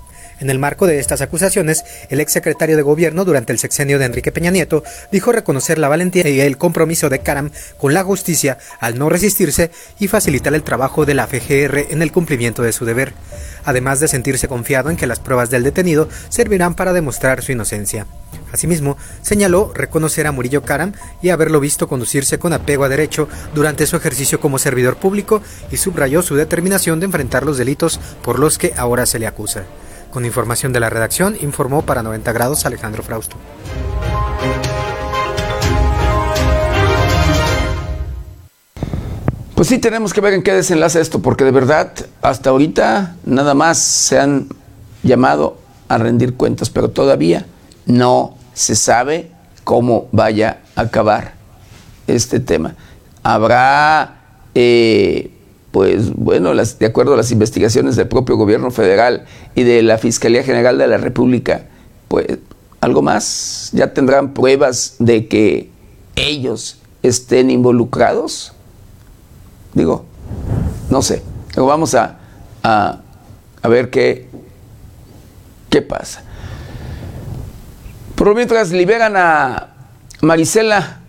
[0.42, 4.32] En el marco de estas acusaciones, el exsecretario de Gobierno durante el sexenio de Enrique
[4.32, 8.98] Peña Nieto dijo reconocer la valentía y el compromiso de Karam con la justicia al
[8.98, 13.14] no resistirse y facilitar el trabajo de la FGR en el cumplimiento de su deber,
[13.66, 18.08] además de sentirse confiado en que las pruebas del detenido servirán para demostrar su inocencia.
[18.52, 23.86] Asimismo, señaló reconocer a Murillo Karam y haberlo visto conducirse con apego a derecho durante
[23.86, 28.58] su ejercicio como servidor público y subrayó su determinación de enfrentar los delitos por los
[28.58, 29.66] que ahora se le acusa.
[30.12, 33.38] Con información de la redacción, informó para 90 grados Alejandro Frausto.
[39.56, 43.54] Pues sí, tenemos que ver en qué desenlace esto, porque de verdad, hasta ahorita nada
[43.54, 44.48] más se han
[45.04, 47.46] llamado a rendir cuentas, pero todavía
[47.86, 49.32] no se sabe
[49.64, 51.36] cómo vaya a acabar
[52.08, 52.76] este tema.
[53.24, 54.16] Habrá
[54.56, 55.32] eh,
[55.72, 60.44] pues bueno, de acuerdo a las investigaciones del propio gobierno federal y de la Fiscalía
[60.44, 61.66] General de la República,
[62.08, 62.40] pues
[62.82, 65.70] algo más, ya tendrán pruebas de que
[66.16, 68.54] ellos estén involucrados.
[69.74, 70.06] Digo,
[70.90, 72.20] no sé, pero vamos a,
[72.64, 73.02] a,
[73.62, 74.28] a ver qué,
[75.70, 76.24] qué pasa.
[78.16, 79.70] Por mientras liberan a
[80.22, 81.00] Marisela,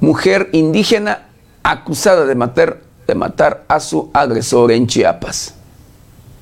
[0.00, 1.26] mujer indígena
[1.62, 5.54] acusada de matar de matar a su agresor en Chiapas.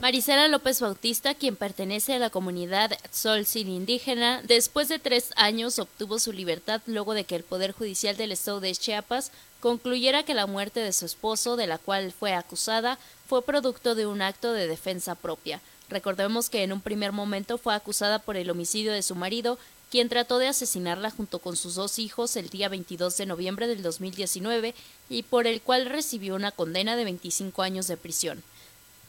[0.03, 6.19] Marisela López Bautista, quien pertenece a la comunidad Sin indígena, después de tres años obtuvo
[6.19, 10.47] su libertad luego de que el Poder Judicial del Estado de Chiapas concluyera que la
[10.47, 14.69] muerte de su esposo, de la cual fue acusada, fue producto de un acto de
[14.69, 15.61] defensa propia.
[15.89, 19.59] Recordemos que en un primer momento fue acusada por el homicidio de su marido
[19.91, 23.83] quien trató de asesinarla junto con sus dos hijos el día 22 de noviembre del
[23.83, 24.75] 2019
[25.09, 28.43] y por el cual recibió una condena de 25 años de prisión.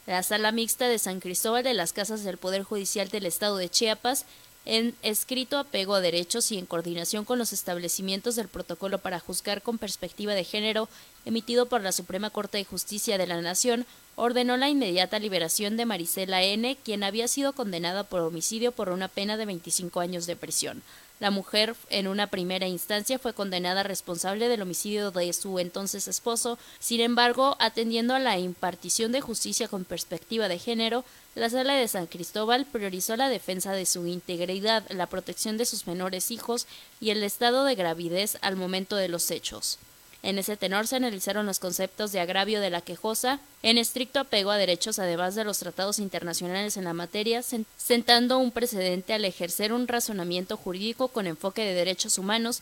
[0.08, 3.70] La Sala Mixta de San Cristóbal de las Casas del Poder Judicial del Estado de
[3.70, 4.26] Chiapas,
[4.66, 9.62] en escrito apego a derechos y en coordinación con los establecimientos del protocolo para juzgar
[9.62, 10.90] con perspectiva de género
[11.26, 13.86] emitido por la Suprema Corte de Justicia de la Nación,
[14.20, 19.08] ordenó la inmediata liberación de Marisela N., quien había sido condenada por homicidio por una
[19.08, 20.84] pena de 25 años de prisión.
[21.22, 26.60] La mujer, en una primera instancia, fue condenada responsable del homicidio de su entonces esposo.
[26.80, 31.06] Sin embargo, atendiendo a la impartición de justicia con perspectiva de género,
[31.36, 35.88] la sala de San Cristóbal priorizó la defensa de su integridad, la protección de sus
[35.88, 36.68] menores hijos
[37.00, 39.80] y el estado de gravidez al momento de los hechos.
[40.22, 44.52] En ese tenor se analizaron los conceptos de agravio de la quejosa, en estricto apego
[44.52, 47.42] a derechos además de los tratados internacionales en la materia,
[47.78, 52.62] sentando un precedente al ejercer un razonamiento jurídico con enfoque de derechos humanos,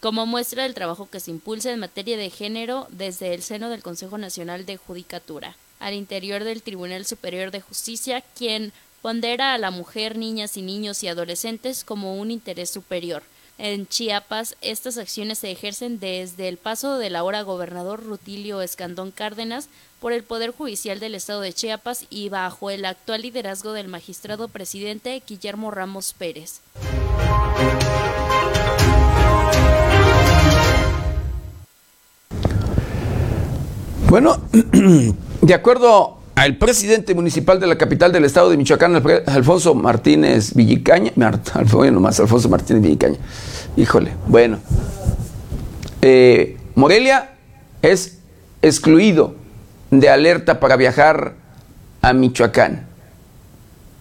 [0.00, 3.82] como muestra el trabajo que se impulsa en materia de género desde el seno del
[3.82, 9.70] Consejo Nacional de Judicatura, al interior del Tribunal Superior de Justicia, quien pondera a la
[9.70, 13.22] mujer, niñas y niños y adolescentes como un interés superior
[13.58, 19.68] en Chiapas, estas acciones se ejercen desde el paso del ahora gobernador Rutilio Escandón Cárdenas
[20.00, 24.48] por el Poder Judicial del Estado de Chiapas y bajo el actual liderazgo del magistrado
[24.48, 26.60] presidente Guillermo Ramos Pérez.
[34.08, 34.42] Bueno,
[35.42, 41.12] de acuerdo al presidente municipal de la capital del estado de Michoacán, Alfonso Martínez Villicaña,
[41.70, 43.18] bueno, más Alfonso Martínez Villicaña,
[43.76, 44.58] híjole, bueno,
[46.02, 47.30] eh, Morelia
[47.82, 48.18] es
[48.62, 49.34] excluido
[49.90, 51.34] de alerta para viajar
[52.02, 52.93] a Michoacán.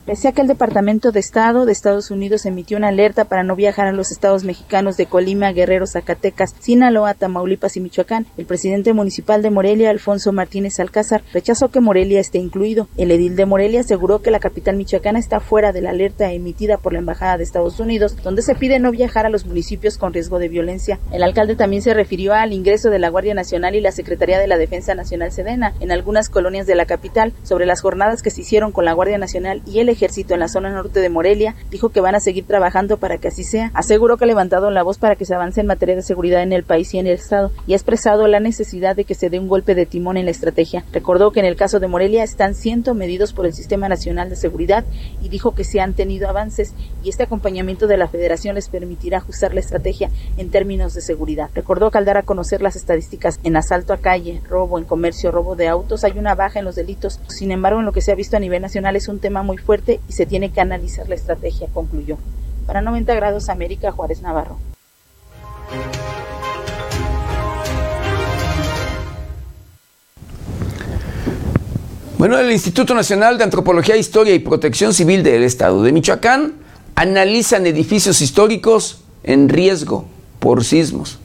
[0.06, 3.56] Pese a que el Departamento de Estado de Estados Unidos emitió una alerta para no
[3.56, 8.92] viajar a los estados mexicanos de Colima, Guerrero, Zacatecas, Sinaloa, Tamaulipas y Michoacán, el presidente
[8.92, 12.90] municipal de Morelia, Alfonso Martínez Alcázar, rechazó que Morelia esté incluido.
[12.98, 16.78] El edil de Morelia aseguró que la capital michoacana está fuera de la alerta emitida
[16.78, 20.12] por la Embajada de Estados Unidos, donde se pide no viajar a los municipios con
[20.12, 21.00] riesgo de violencia.
[21.14, 24.48] El alcalde también se refirió al ingreso de la Guardia Nacional y la Secretaría de
[24.48, 28.42] la Defensa Nacional Sedena en algunas colonias de la capital sobre las jornadas que se
[28.42, 31.90] hicieron con la Guardia Nacional y el ejército en la zona norte de Morelia, dijo
[31.90, 33.72] que van a seguir trabajando para que así sea.
[33.74, 36.54] Aseguró que ha levantado la voz para que se avance en materia de seguridad en
[36.54, 39.40] el país y en el Estado y ha expresado la necesidad de que se dé
[39.40, 40.84] un golpe de timón en la estrategia.
[40.92, 44.36] Recordó que en el caso de Morelia están siendo medidos por el Sistema Nacional de
[44.36, 44.86] Seguridad
[45.22, 46.74] y dijo que se han tenido avances
[47.04, 51.50] y este acompañamiento de la Federación les permitirá ajustar la estrategia en términos de seguridad.
[51.54, 55.32] Recordó que al dar a conocer las estadísticas en asalto a calle, robo en comercio,
[55.32, 57.20] robo de autos, hay una baja en los delitos.
[57.28, 59.58] Sin embargo, en lo que se ha visto a nivel nacional es un tema muy
[59.88, 62.18] y se tiene que analizar la estrategia, concluyó.
[62.66, 64.58] Para 90 grados América, Juárez Navarro.
[72.18, 76.54] Bueno, el Instituto Nacional de Antropología, Historia y Protección Civil del Estado de Michoacán
[76.96, 80.06] analizan edificios históricos en riesgo
[80.40, 81.20] por sismos.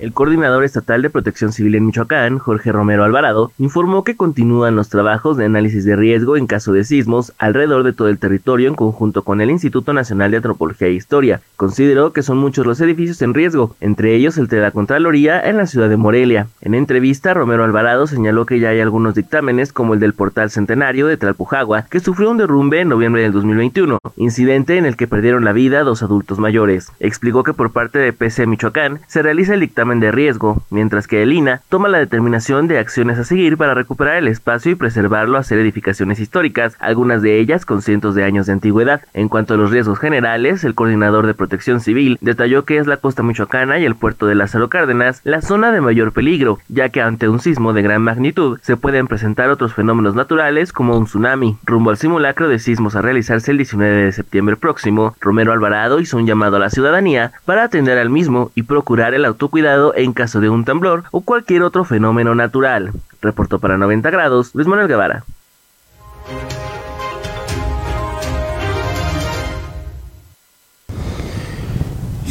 [0.00, 4.88] El coordinador estatal de protección civil en Michoacán, Jorge Romero Alvarado, informó que continúan los
[4.88, 8.76] trabajos de análisis de riesgo en caso de sismos alrededor de todo el territorio en
[8.76, 11.42] conjunto con el Instituto Nacional de Antropología e Historia.
[11.56, 15.58] Consideró que son muchos los edificios en riesgo, entre ellos el de la Contraloría en
[15.58, 16.46] la ciudad de Morelia.
[16.62, 21.08] En entrevista, Romero Alvarado señaló que ya hay algunos dictámenes, como el del portal centenario
[21.08, 25.44] de Tlalpujagua, que sufrió un derrumbe en noviembre del 2021, incidente en el que perdieron
[25.44, 26.90] la vida dos adultos mayores.
[27.00, 31.24] Explicó que por parte de PC Michoacán se realiza el dictamen de riesgo, mientras que
[31.24, 35.38] el INA toma la determinación de acciones a seguir para recuperar el espacio y preservarlo
[35.38, 39.02] a ser edificaciones históricas, algunas de ellas con cientos de años de antigüedad.
[39.14, 42.98] En cuanto a los riesgos generales, el coordinador de protección civil detalló que es la
[42.98, 47.00] costa michoacana y el puerto de Lázaro Cárdenas la zona de mayor peligro, ya que
[47.00, 51.56] ante un sismo de gran magnitud se pueden presentar otros fenómenos naturales como un tsunami.
[51.64, 56.16] Rumbo al simulacro de sismos a realizarse el 19 de septiembre próximo, Romero Alvarado hizo
[56.16, 60.40] un llamado a la ciudadanía para atender al mismo y procurar el autocuidado en caso
[60.40, 62.92] de un temblor o cualquier otro fenómeno natural.
[63.20, 65.24] Reportó para 90 grados Luis Manuel Guevara.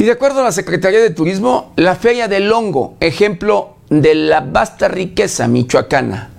[0.00, 4.40] Y de acuerdo a la Secretaría de Turismo, la Feria del Hongo, ejemplo de la
[4.40, 6.30] vasta riqueza michoacana,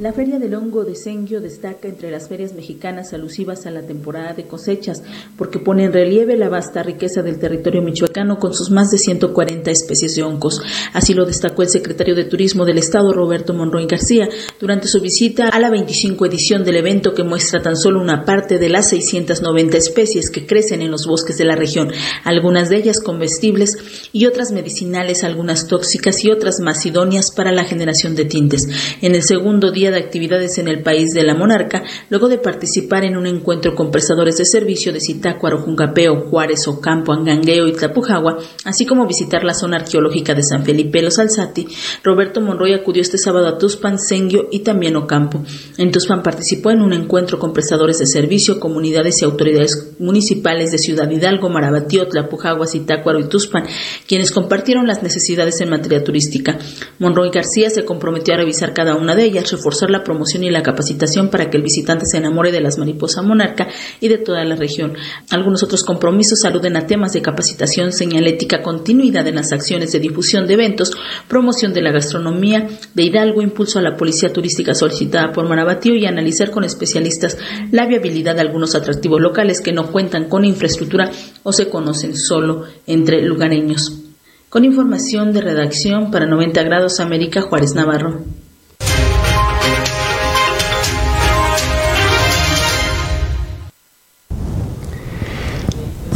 [0.00, 4.32] la Feria del Hongo de Senguio destaca entre las ferias mexicanas alusivas a la temporada
[4.32, 5.02] de cosechas,
[5.36, 9.68] porque pone en relieve la vasta riqueza del territorio michoacano con sus más de 140
[9.72, 10.62] especies de hongos.
[10.92, 14.28] Así lo destacó el secretario de Turismo del Estado, Roberto Monroy García,
[14.60, 18.58] durante su visita a la 25 edición del evento que muestra tan solo una parte
[18.58, 21.90] de las 690 especies que crecen en los bosques de la región,
[22.22, 23.76] algunas de ellas comestibles
[24.12, 28.68] y otras medicinales, algunas tóxicas y otras más idóneas para la generación de tintes.
[29.02, 33.04] En el segundo día de actividades en el país de la monarca, luego de participar
[33.04, 38.38] en un encuentro con prestadores de servicio de Zitácuaro, Juncapeo, Juárez, Ocampo, Angangueo y Tlapujagua,
[38.64, 41.68] así como visitar la zona arqueológica de San Felipe Los Alzati,
[42.02, 45.42] Roberto Monroy acudió este sábado a Tuspan, Senguio y también Ocampo.
[45.76, 50.78] En Tuspan participó en un encuentro con prestadores de servicio, comunidades y autoridades municipales de
[50.78, 53.64] Ciudad Hidalgo, Marabatío, Tlapujagua, Zitácuaro y Tuspan,
[54.06, 56.58] quienes compartieron las necesidades en materia turística.
[56.98, 59.48] Monroy García se comprometió a revisar cada una de ellas,
[59.86, 63.68] la promoción y la capacitación para que el visitante se enamore de las mariposas monarca
[64.00, 64.94] y de toda la región.
[65.30, 70.46] Algunos otros compromisos aluden a temas de capacitación, señalética, continuidad en las acciones de difusión
[70.46, 70.92] de eventos,
[71.28, 76.06] promoción de la gastronomía de Hidalgo, impulso a la policía turística solicitada por Marabatío y
[76.06, 77.38] analizar con especialistas
[77.70, 81.10] la viabilidad de algunos atractivos locales que no cuentan con infraestructura
[81.42, 84.02] o se conocen solo entre lugareños.
[84.48, 88.24] Con información de redacción para 90 grados América Juárez Navarro.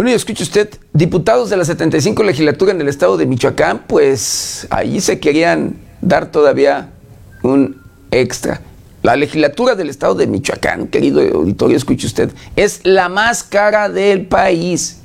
[0.03, 4.67] Bueno, y escuche usted, diputados de la 75 legislatura en el estado de Michoacán, pues
[4.71, 6.91] ahí se querían dar todavía
[7.45, 7.81] un
[8.11, 8.63] extra.
[9.05, 14.27] La legislatura del estado de Michoacán, querido auditorio, escuche usted, es la más cara del
[14.27, 14.99] país.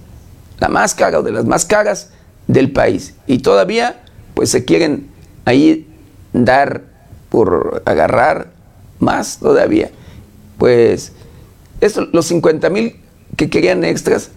[0.58, 2.10] La más cara o de las más caras
[2.48, 3.14] del país.
[3.28, 4.02] Y todavía,
[4.34, 5.10] pues se quieren
[5.45, 5.88] ahí
[6.34, 6.86] dar
[7.30, 8.48] por agarrar
[8.98, 9.91] más todavía.
[10.58, 11.12] Pues
[11.82, 12.95] esto, los 50 mil
[13.36, 14.32] que querían extras,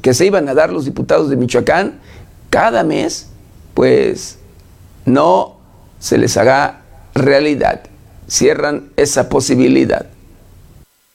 [0.00, 1.98] que se iban a dar los diputados de Michoacán
[2.48, 3.28] cada mes,
[3.74, 4.38] pues
[5.04, 5.56] no
[5.98, 6.82] se les hará
[7.14, 7.82] realidad.
[8.28, 10.06] Cierran esa posibilidad.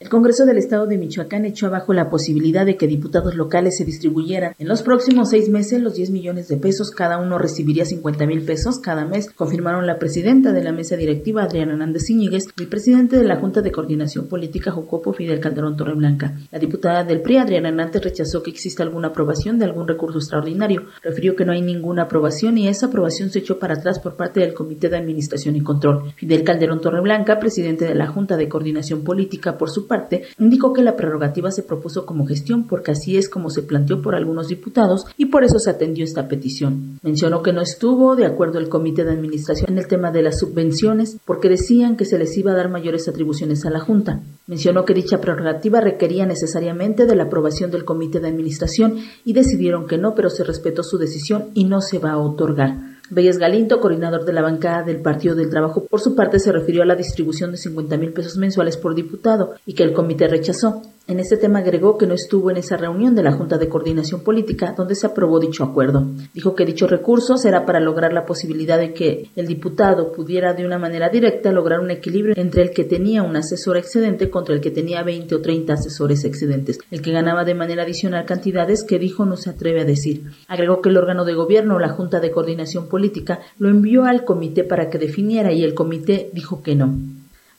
[0.00, 3.84] El Congreso del Estado de Michoacán echó abajo la posibilidad de que diputados locales se
[3.84, 4.54] distribuyeran.
[4.56, 8.42] En los próximos seis meses, los 10 millones de pesos, cada uno recibiría 50 mil
[8.42, 12.68] pesos cada mes, confirmaron la presidenta de la mesa directiva, Adriana Hernández Íñiguez, y el
[12.68, 16.38] presidente de la Junta de Coordinación Política, Jocopo Fidel Calderón Torreblanca.
[16.52, 20.84] La diputada del PRI, Adriana Hernández, rechazó que exista alguna aprobación de algún recurso extraordinario.
[21.02, 24.38] Refirió que no hay ninguna aprobación y esa aprobación se echó para atrás por parte
[24.38, 26.12] del Comité de Administración y Control.
[26.14, 30.82] Fidel Calderón Torreblanca, presidente de la Junta de Coordinación Política, por su parte, indicó que
[30.82, 35.06] la prerrogativa se propuso como gestión porque así es como se planteó por algunos diputados
[35.16, 37.00] y por eso se atendió esta petición.
[37.02, 40.38] Mencionó que no estuvo de acuerdo el comité de administración en el tema de las
[40.38, 44.20] subvenciones porque decían que se les iba a dar mayores atribuciones a la Junta.
[44.46, 49.86] Mencionó que dicha prerrogativa requería necesariamente de la aprobación del comité de administración y decidieron
[49.86, 52.87] que no, pero se respetó su decisión y no se va a otorgar.
[53.10, 56.82] Belles Galinto, coordinador de la bancada del Partido del Trabajo, por su parte se refirió
[56.82, 60.82] a la distribución de 50 mil pesos mensuales por diputado y que el comité rechazó.
[61.08, 64.20] En este tema agregó que no estuvo en esa reunión de la Junta de Coordinación
[64.20, 66.06] Política donde se aprobó dicho acuerdo.
[66.34, 70.66] Dijo que dicho recurso será para lograr la posibilidad de que el diputado pudiera de
[70.66, 74.60] una manera directa lograr un equilibrio entre el que tenía un asesor excedente contra el
[74.60, 78.98] que tenía 20 o 30 asesores excedentes, el que ganaba de manera adicional cantidades que
[78.98, 80.24] dijo no se atreve a decir.
[80.46, 84.62] Agregó que el órgano de gobierno, la Junta de Coordinación Política, lo envió al comité
[84.62, 86.94] para que definiera y el comité dijo que no.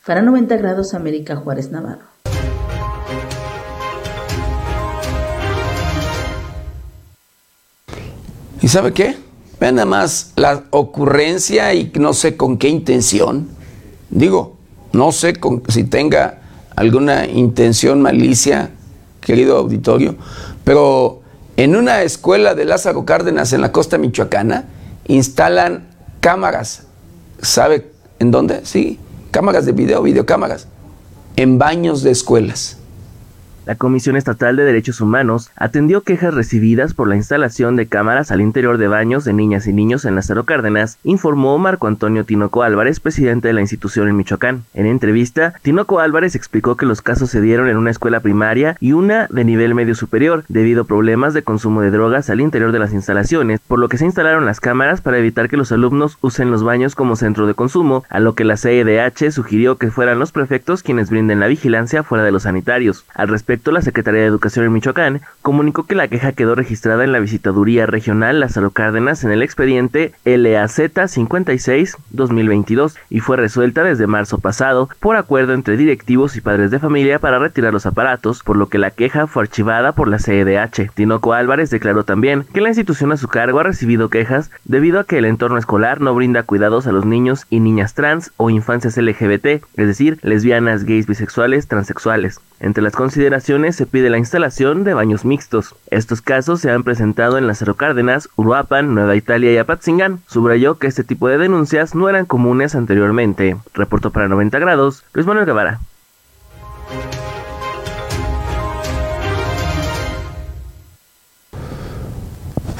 [0.05, 2.08] Para 90 grados América Juárez Navarro.
[8.61, 9.17] ¿Y sabe qué?
[9.59, 13.49] Vean nada más la ocurrencia y no sé con qué intención.
[14.09, 14.57] Digo,
[14.91, 16.39] no sé con, si tenga
[16.75, 18.71] alguna intención malicia,
[19.21, 20.15] querido auditorio,
[20.63, 21.21] pero
[21.57, 24.65] en una escuela de Lázaro Cárdenas en la costa michoacana
[25.07, 25.87] instalan
[26.21, 26.83] cámaras.
[27.41, 28.61] ¿Sabe en dónde?
[28.65, 28.99] Sí,
[29.31, 30.67] cámaras de video, videocámaras,
[31.35, 32.78] en baños de escuelas.
[33.69, 38.41] La Comisión Estatal de Derechos Humanos atendió quejas recibidas por la instalación de cámaras al
[38.41, 42.99] interior de baños de niñas y niños en Lázaro Cárdenas, informó Marco Antonio Tinoco Álvarez,
[42.99, 44.63] presidente de la institución en Michoacán.
[44.73, 48.93] En entrevista, Tinoco Álvarez explicó que los casos se dieron en una escuela primaria y
[48.93, 52.79] una de nivel medio superior, debido a problemas de consumo de drogas al interior de
[52.79, 56.49] las instalaciones, por lo que se instalaron las cámaras para evitar que los alumnos usen
[56.49, 60.31] los baños como centro de consumo, a lo que la CEDH sugirió que fueran los
[60.31, 63.05] prefectos quienes brinden la vigilancia fuera de los sanitarios.
[63.13, 67.11] Al respecto, la Secretaría de Educación en Michoacán comunicó que la queja quedó registrada en
[67.11, 74.39] la visitaduría regional Lázaro Cárdenas en el expediente LAZ 56-2022 y fue resuelta desde marzo
[74.39, 78.69] pasado por acuerdo entre directivos y padres de familia para retirar los aparatos, por lo
[78.69, 80.91] que la queja fue archivada por la CEDH.
[80.95, 85.03] Tinoco Álvarez declaró también que la institución a su cargo ha recibido quejas debido a
[85.03, 88.97] que el entorno escolar no brinda cuidados a los niños y niñas trans o infancias
[88.97, 92.39] LGBT, es decir, lesbianas, gays, bisexuales, transexuales.
[92.61, 95.75] Entre las consideraciones se pide la instalación de baños mixtos.
[95.91, 100.19] Estos casos se han presentado en Lázaro Cárdenas, Uruapan, Nueva Italia y Apatzingán.
[100.27, 103.55] Subrayó que este tipo de denuncias no eran comunes anteriormente.
[103.73, 105.79] Reportó para 90 grados, Luis Manuel Guevara.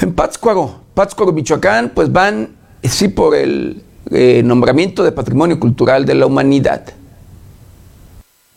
[0.01, 2.49] En Pátzcuaro, Pátzcuaro, Michoacán, pues van,
[2.83, 6.98] sí, por el eh, nombramiento de Patrimonio Cultural de la Humanidad.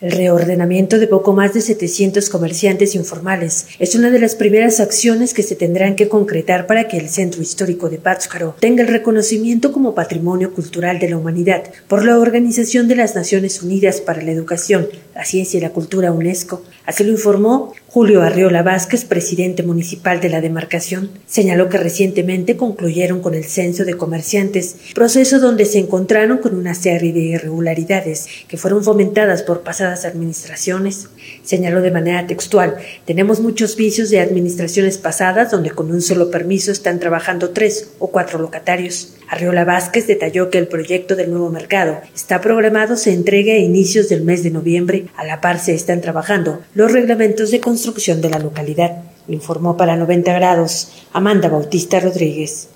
[0.03, 5.33] El reordenamiento de poco más de 700 comerciantes informales es una de las primeras acciones
[5.33, 9.71] que se tendrán que concretar para que el centro histórico de Pátzcuaro tenga el reconocimiento
[9.71, 14.33] como Patrimonio Cultural de la Humanidad por la Organización de las Naciones Unidas para la
[14.33, 16.65] Educación, la Ciencia y la Cultura UNESCO.
[16.85, 23.20] Así lo informó Julio Arriola Vázquez, presidente municipal de la demarcación, señaló que recientemente concluyeron
[23.20, 28.57] con el censo de comerciantes, proceso donde se encontraron con una serie de irregularidades que
[28.57, 31.09] fueron fomentadas por pasadas administraciones.
[31.43, 36.72] Señaló de manera textual, tenemos muchos vicios de administraciones pasadas donde con un solo permiso
[36.72, 39.16] están trabajando tres o cuatro locatarios.
[39.28, 44.09] Arriola Vázquez detalló que el proyecto del nuevo mercado está programado se entregue a inicios
[44.09, 45.07] del mes de noviembre.
[45.16, 49.76] A la par se están trabajando los reglamentos de construcción construcción de la localidad, informó
[49.76, 52.68] para 90 grados Amanda Bautista Rodríguez.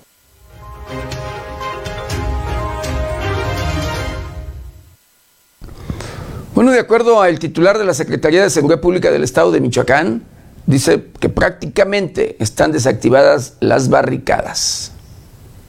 [6.53, 10.23] Bueno, de acuerdo al titular de la Secretaría de Seguridad Pública del Estado de Michoacán,
[10.65, 14.91] dice que prácticamente están desactivadas las barricadas.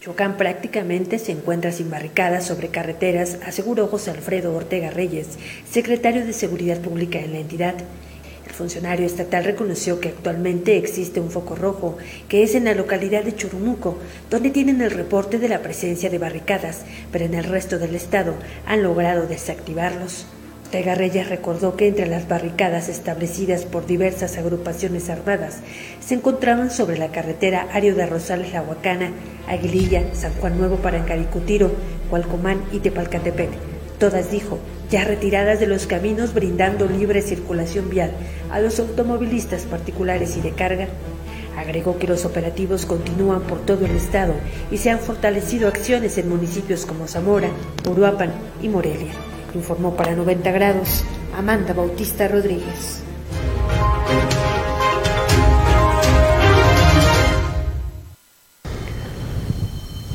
[0.01, 5.29] Michoacán prácticamente se encuentra sin barricadas sobre carreteras, aseguró José Alfredo Ortega Reyes,
[5.71, 7.77] secretario de Seguridad Pública en la entidad.
[8.59, 11.97] Funcionario estatal reconoció que actualmente existe un foco rojo,
[12.29, 13.99] que es en la localidad de Churumuco,
[14.31, 16.83] donde tienen el reporte de la presencia de barricadas,
[17.13, 18.35] pero en el resto del estado
[18.67, 20.27] han logrado desactivarlos.
[20.73, 25.59] Reyes recordó que entre las barricadas establecidas por diversas agrupaciones armadas
[26.01, 29.13] se encontraban sobre la carretera Ario de Rosales La Huacana,
[29.47, 31.71] Aguililla, San Juan Nuevo Parancaricutiro,
[32.11, 33.51] Cualcomán y Tepalcatepec.
[34.01, 34.59] Todas, dijo,
[34.91, 38.13] ya retiradas de los caminos brindando libre circulación vial
[38.51, 40.89] a los automovilistas particulares y de carga.
[41.57, 44.35] Agregó que los operativos continúan por todo el estado
[44.71, 47.51] y se han fortalecido acciones en municipios como Zamora,
[47.89, 48.33] Uruapan
[48.63, 49.13] y Morelia.
[49.55, 51.05] Informó para 90 grados
[51.37, 53.03] Amanda Bautista Rodríguez.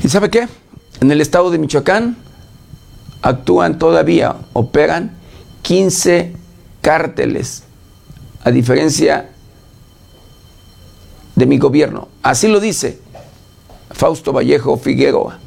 [0.02, 0.48] ¿Y sabe qué?
[1.00, 2.16] En el estado de Michoacán
[3.24, 5.16] actúan todavía, operan
[5.62, 6.34] 15
[6.82, 7.64] cárteles,
[8.44, 9.30] a diferencia
[11.34, 12.08] de mi gobierno.
[12.22, 12.98] Así lo dice
[13.90, 15.38] Fausto Vallejo Figueroa.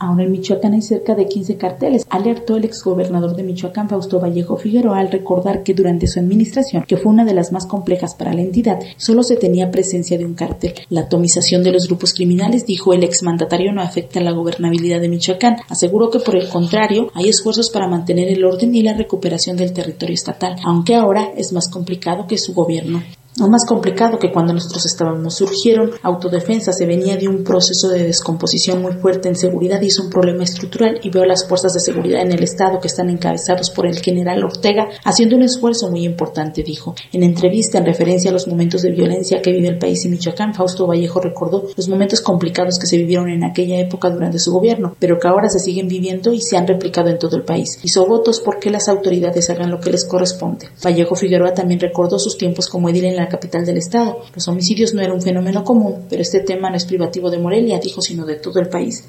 [0.00, 4.56] Aún en Michoacán hay cerca de 15 carteles, alertó el exgobernador de Michoacán, Fausto Vallejo
[4.56, 8.32] Figueroa, al recordar que durante su administración, que fue una de las más complejas para
[8.32, 10.74] la entidad, solo se tenía presencia de un cartel.
[10.88, 15.08] La atomización de los grupos criminales, dijo el exmandatario, no afecta a la gobernabilidad de
[15.08, 15.56] Michoacán.
[15.68, 19.72] Aseguró que por el contrario, hay esfuerzos para mantener el orden y la recuperación del
[19.72, 23.02] territorio estatal, aunque ahora es más complicado que su gobierno.
[23.38, 25.36] No más complicado que cuando nosotros estábamos.
[25.36, 30.00] Surgieron autodefensa, se venía de un proceso de descomposición muy fuerte en seguridad y es
[30.00, 33.70] un problema estructural y veo las fuerzas de seguridad en el Estado que están encabezados
[33.70, 36.96] por el general Ortega haciendo un esfuerzo muy importante, dijo.
[37.12, 40.52] En entrevista en referencia a los momentos de violencia que vive el país y Michoacán,
[40.52, 44.96] Fausto Vallejo recordó los momentos complicados que se vivieron en aquella época durante su gobierno,
[44.98, 47.78] pero que ahora se siguen viviendo y se han replicado en todo el país.
[47.84, 50.70] Hizo votos porque las autoridades hagan lo que les corresponde.
[50.84, 54.22] Vallejo Figueroa también recordó sus tiempos como edil en la capital del estado.
[54.34, 57.78] Los homicidios no eran un fenómeno común, pero este tema no es privativo de Morelia,
[57.78, 59.04] dijo, sino de todo el país.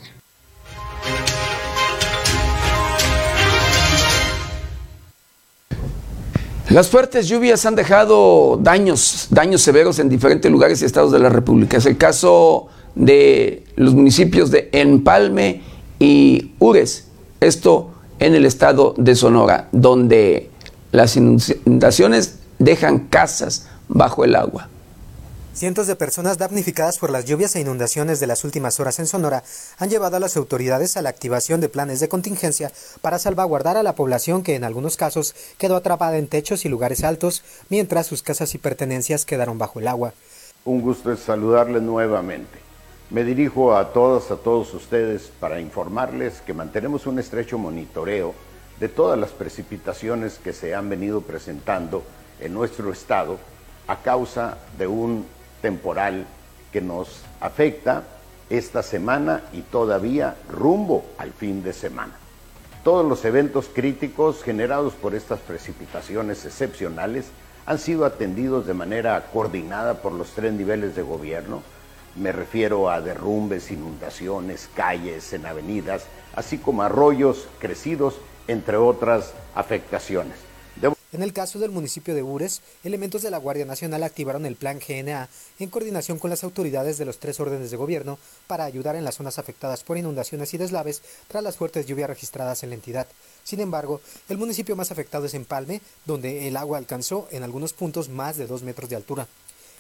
[6.70, 11.30] Las fuertes lluvias han dejado daños, daños severos en diferentes lugares y estados de la
[11.30, 11.78] República.
[11.78, 15.64] Es el caso de los municipios de Empalme
[15.98, 17.08] y Ures,
[17.40, 20.52] esto en el estado de Sonora, donde
[20.92, 24.70] las inundaciones dejan casas, bajo el agua.
[25.54, 29.44] Cientos de personas damnificadas por las lluvias e inundaciones de las últimas horas en Sonora
[29.78, 32.72] han llevado a las autoridades a la activación de planes de contingencia
[33.02, 37.04] para salvaguardar a la población que en algunos casos quedó atrapada en techos y lugares
[37.04, 40.14] altos mientras sus casas y pertenencias quedaron bajo el agua.
[40.64, 42.60] Un gusto es saludarles nuevamente.
[43.10, 48.34] Me dirijo a todas, a todos ustedes para informarles que mantenemos un estrecho monitoreo
[48.80, 52.04] de todas las precipitaciones que se han venido presentando
[52.40, 53.40] en nuestro estado
[53.90, 55.26] a causa de un
[55.64, 56.28] temporal
[56.72, 58.04] que nos afecta
[58.50, 62.14] esta semana y todavía rumbo al fin de semana.
[62.84, 67.26] Todos los eventos críticos generados por estas precipitaciones excepcionales
[67.66, 71.64] han sido atendidos de manera coordinada por los tres niveles de gobierno.
[72.16, 80.49] Me refiero a derrumbes, inundaciones, calles en avenidas, así como arroyos crecidos, entre otras afectaciones.
[81.12, 84.80] En el caso del municipio de Ures, elementos de la Guardia Nacional activaron el Plan
[84.80, 89.04] GNA en coordinación con las autoridades de los tres órdenes de gobierno para ayudar en
[89.04, 93.08] las zonas afectadas por inundaciones y deslaves tras las fuertes lluvias registradas en la entidad.
[93.44, 98.10] Sin embargo, el municipio más afectado es Empalme, donde el agua alcanzó en algunos puntos
[98.10, 99.28] más de dos metros de altura.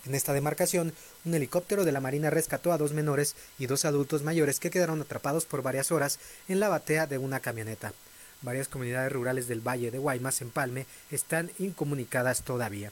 [0.07, 0.93] En esta demarcación,
[1.25, 4.99] un helicóptero de la Marina rescató a dos menores y dos adultos mayores que quedaron
[5.01, 6.17] atrapados por varias horas
[6.47, 7.93] en la batea de una camioneta.
[8.41, 12.91] Varias comunidades rurales del Valle de Guaymas, en Palme, están incomunicadas todavía.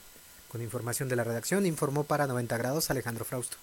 [0.52, 3.56] Con información de la redacción, informó para 90 grados Alejandro Frausto.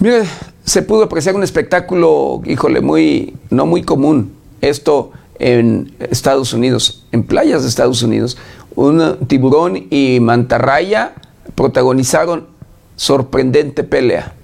[0.00, 0.24] Mire,
[0.64, 4.36] se pudo apreciar un espectáculo, híjole, muy, no muy común.
[4.60, 8.36] Esto en Estados Unidos, en playas de Estados Unidos.
[8.74, 11.14] Un tiburón y mantarraya
[11.54, 12.48] protagonizaron
[12.96, 14.34] sorprendente pelea.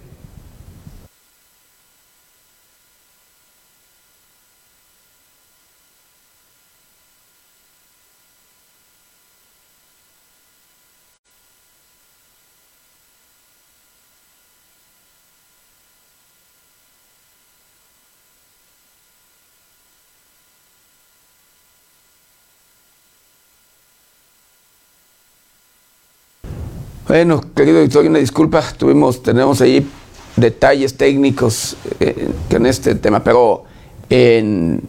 [27.15, 29.89] Bueno, querido editor, una disculpa, tuvimos, tenemos ahí
[30.35, 33.62] detalles técnicos eh, en este tema, pero
[34.11, 34.83] en,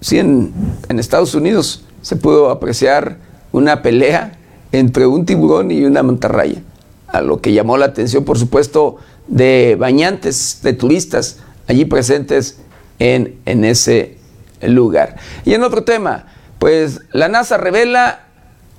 [0.00, 0.54] sí, en,
[0.88, 3.18] Estados Unidos se pudo apreciar
[3.52, 4.38] una pelea
[4.72, 6.62] entre un tiburón y una mantarraya,
[7.08, 8.96] a lo que llamó la atención, por supuesto,
[9.28, 12.60] de bañantes, de turistas allí presentes
[12.98, 14.16] en, en ese
[14.62, 15.16] lugar.
[15.44, 16.28] Y en otro tema,
[16.58, 18.24] pues la NASA revela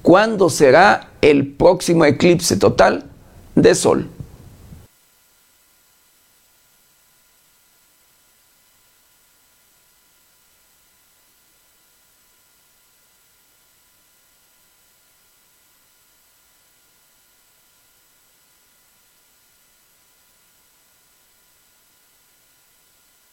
[0.05, 3.05] cuándo será el próximo eclipse total
[3.55, 4.07] de Sol.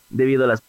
[0.08, 0.62] debido a las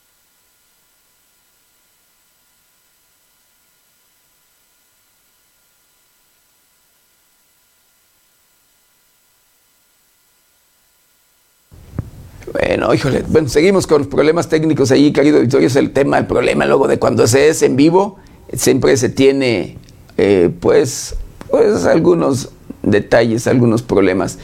[12.83, 16.27] Bueno, híjole, bueno, seguimos con los problemas técnicos ahí, querido Victorio, es el tema, el
[16.27, 18.17] problema luego de cuando se es en vivo,
[18.51, 19.77] siempre se tiene,
[20.17, 21.15] eh, pues,
[21.49, 22.49] pues, algunos
[22.81, 24.37] detalles, algunos problemas.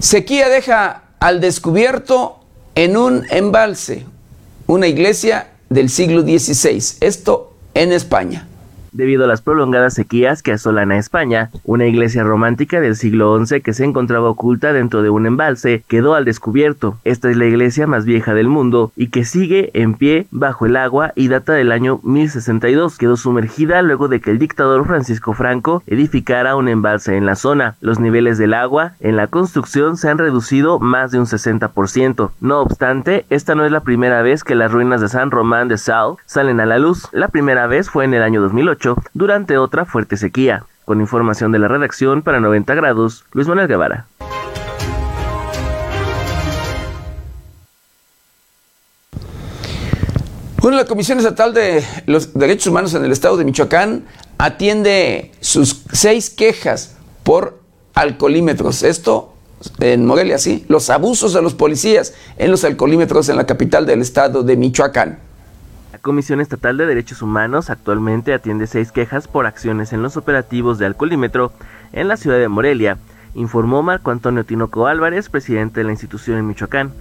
[0.00, 2.40] Sequía deja al descubierto
[2.74, 4.06] en un embalse,
[4.66, 8.48] una iglesia del siglo XVI, esto en España.
[8.92, 13.60] Debido a las prolongadas sequías que asolan a España, una iglesia romántica del siglo XI
[13.60, 16.98] que se encontraba oculta dentro de un embalse quedó al descubierto.
[17.04, 20.76] Esta es la iglesia más vieja del mundo y que sigue en pie bajo el
[20.76, 22.98] agua y data del año 1062.
[22.98, 27.76] Quedó sumergida luego de que el dictador Francisco Franco edificara un embalse en la zona.
[27.80, 32.30] Los niveles del agua en la construcción se han reducido más de un 60%.
[32.40, 35.78] No obstante, esta no es la primera vez que las ruinas de San Román de
[35.78, 37.08] Sal salen a la luz.
[37.12, 38.79] La primera vez fue en el año 2008
[39.14, 40.64] durante otra fuerte sequía.
[40.84, 44.06] Con información de la redacción para 90 grados, Luis Manuel Guevara.
[50.60, 54.04] Bueno, la Comisión Estatal de los Derechos Humanos en el Estado de Michoacán
[54.36, 57.60] atiende sus seis quejas por
[57.94, 58.82] alcoholímetros.
[58.82, 59.32] Esto
[59.78, 64.02] en Morelia, sí, los abusos de los policías en los alcoholímetros en la capital del
[64.02, 65.29] Estado de Michoacán.
[66.02, 70.86] Comisión Estatal de Derechos Humanos actualmente atiende seis quejas por acciones en los operativos de
[70.86, 71.52] alcoholímetro
[71.92, 72.96] en la ciudad de Morelia,
[73.34, 76.92] informó Marco Antonio Tinoco Álvarez, presidente de la institución en Michoacán.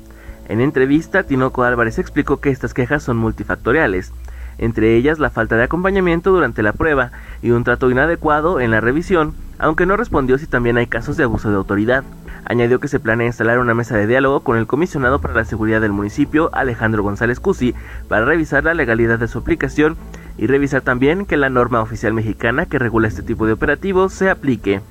[0.49, 4.11] En entrevista, Tinoco Álvarez explicó que estas quejas son multifactoriales,
[4.59, 8.81] entre ellas la falta de acompañamiento durante la prueba y un trato inadecuado en la
[8.81, 12.03] revisión, aunque no respondió si también hay casos de abuso de autoridad.
[12.45, 15.81] Añadió que se planea instalar una mesa de diálogo con el comisionado para la seguridad
[15.81, 17.73] del municipio, Alejandro González Cusi,
[18.07, 19.97] para revisar la legalidad de su aplicación
[20.37, 24.29] y revisar también que la norma oficial mexicana que regula este tipo de operativos se
[24.29, 24.81] aplique.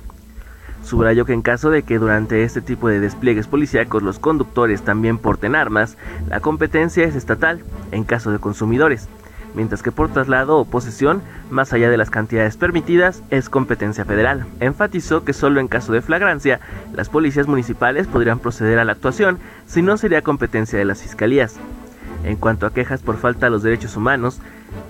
[0.83, 5.17] Subrayó que en caso de que durante este tipo de despliegues policíacos los conductores también
[5.17, 5.97] porten armas,
[6.29, 7.61] la competencia es estatal,
[7.91, 9.09] en caso de consumidores
[9.55, 14.45] mientras que por traslado o posesión, más allá de las cantidades permitidas, es competencia federal.
[14.59, 16.59] Enfatizó que solo en caso de flagrancia,
[16.93, 21.55] las policías municipales podrían proceder a la actuación, si no sería competencia de las fiscalías.
[22.23, 24.39] En cuanto a quejas por falta a los derechos humanos,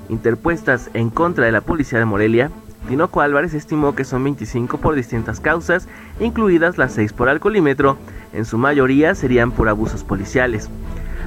[0.10, 2.52] interpuestas en contra de la policía de Morelia,
[2.88, 5.88] Tinoco Álvarez estimó que son 25 por distintas causas,
[6.20, 7.98] incluidas las 6 por alcoholímetro,
[8.34, 10.70] en su mayoría serían por abusos policiales.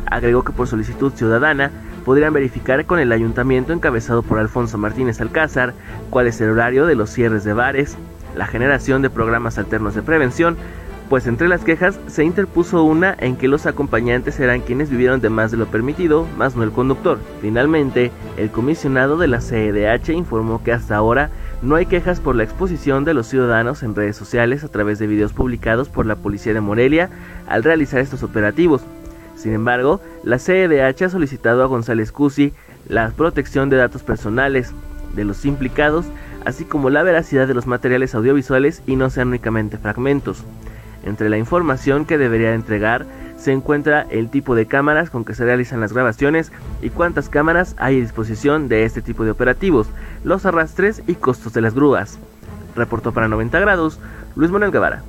[0.07, 1.70] Agregó que por solicitud ciudadana,
[2.05, 5.75] podrían verificar con el ayuntamiento encabezado por Alfonso Martínez Alcázar
[6.11, 7.97] cuál es el horario de los cierres de bares,
[8.37, 10.57] la generación de programas alternos de prevención,
[11.13, 15.29] pues entre las quejas se interpuso una en que los acompañantes eran quienes vivieron de
[15.29, 17.19] más de lo permitido, más no el conductor.
[17.43, 21.29] Finalmente, el comisionado de la CEDH informó que hasta ahora
[21.61, 25.07] no hay quejas por la exposición de los ciudadanos en redes sociales a través de
[25.07, 27.11] videos publicados por la policía de Morelia
[27.47, 28.83] al realizar estos operativos.
[29.43, 32.53] Sin embargo, la CEDH ha solicitado a González Cusi
[32.88, 34.72] la protección de datos personales
[35.16, 36.07] de los implicados,
[36.45, 40.45] así como la veracidad de los materiales audiovisuales y no sean únicamente fragmentos.
[41.03, 43.05] Entre la información que debería entregar
[43.36, 47.74] se encuentra el tipo de cámaras con que se realizan las grabaciones y cuántas cámaras
[47.78, 49.88] hay a disposición de este tipo de operativos,
[50.22, 52.16] los arrastres y costos de las grúas.
[52.76, 53.99] Reportó para 90 grados
[54.36, 55.03] Luis Manuel Guevara.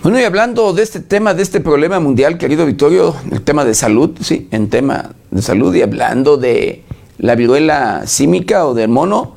[0.00, 3.74] Bueno, y hablando de este tema, de este problema mundial, querido Victorio, el tema de
[3.74, 6.84] salud, sí, en tema de salud y hablando de
[7.18, 9.34] la viruela símica o del mono,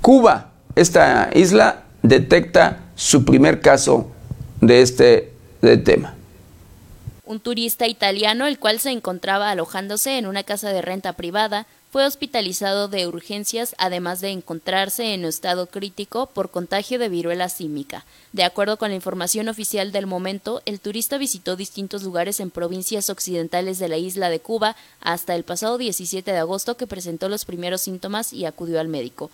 [0.00, 4.10] Cuba, esta isla, detecta su primer caso
[4.60, 5.32] de este
[5.84, 6.14] tema.
[7.24, 12.06] Un turista italiano, el cual se encontraba alojándose en una casa de renta privada, fue
[12.06, 18.04] hospitalizado de urgencias, además de encontrarse en estado crítico por contagio de viruela símica.
[18.32, 23.10] De acuerdo con la información oficial del momento, el turista visitó distintos lugares en provincias
[23.10, 27.44] occidentales de la isla de Cuba hasta el pasado 17 de agosto que presentó los
[27.44, 29.30] primeros síntomas y acudió al médico.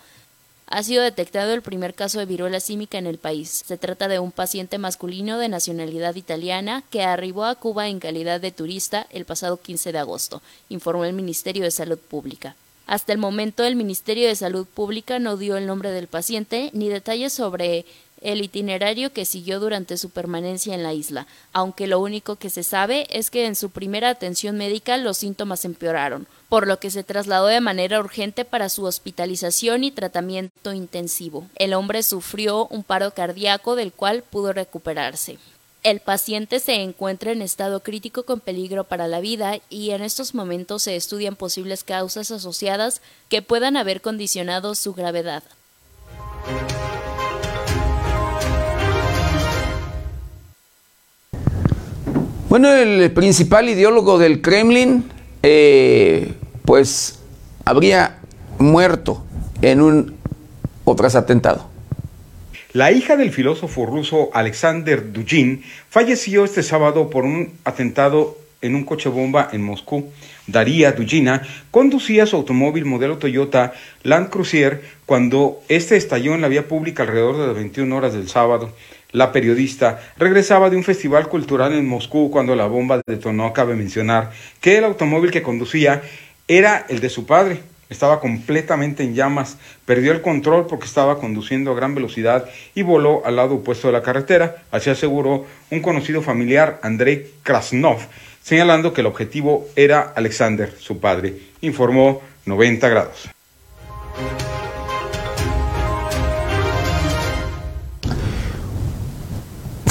[0.67, 3.63] Ha sido detectado el primer caso de viruela símica en el país.
[3.65, 8.41] Se trata de un paciente masculino de nacionalidad italiana que arribó a Cuba en calidad
[8.41, 12.55] de turista el pasado 15 de agosto, informó el Ministerio de Salud Pública.
[12.85, 16.89] Hasta el momento, el Ministerio de Salud Pública no dio el nombre del paciente ni
[16.89, 17.85] detalles sobre
[18.21, 22.63] el itinerario que siguió durante su permanencia en la isla, aunque lo único que se
[22.63, 27.03] sabe es que en su primera atención médica los síntomas empeoraron, por lo que se
[27.03, 31.47] trasladó de manera urgente para su hospitalización y tratamiento intensivo.
[31.55, 35.37] El hombre sufrió un paro cardíaco del cual pudo recuperarse.
[35.83, 40.33] El paciente se encuentra en estado crítico con peligro para la vida y en estos
[40.33, 45.43] momentos se estudian posibles causas asociadas que puedan haber condicionado su gravedad.
[52.49, 55.09] Bueno, el principal ideólogo del Kremlin,
[55.43, 56.33] eh,
[56.65, 57.19] pues,
[57.65, 58.17] habría
[58.59, 59.23] muerto
[59.61, 60.15] en un
[60.85, 61.69] otro atentado.
[62.73, 68.83] La hija del filósofo ruso Alexander Dugin falleció este sábado por un atentado en un
[68.83, 70.09] coche bomba en Moscú.
[70.47, 73.73] Daria Dugina conducía su automóvil modelo Toyota
[74.03, 78.29] Land Cruiser cuando este estalló en la vía pública alrededor de las 21 horas del
[78.29, 78.73] sábado.
[79.17, 83.51] La periodista regresaba de un festival cultural en Moscú cuando la bomba detonó.
[83.51, 84.29] Cabe mencionar
[84.61, 86.03] que el automóvil que conducía
[86.47, 87.63] era el de su padre.
[87.89, 93.25] Estaba completamente en llamas, perdió el control porque estaba conduciendo a gran velocidad y voló
[93.25, 97.97] al lado opuesto de la carretera, así aseguró un conocido familiar, Andrei Krasnov,
[98.43, 103.29] señalando que el objetivo era Alexander, su padre, informó 90 grados.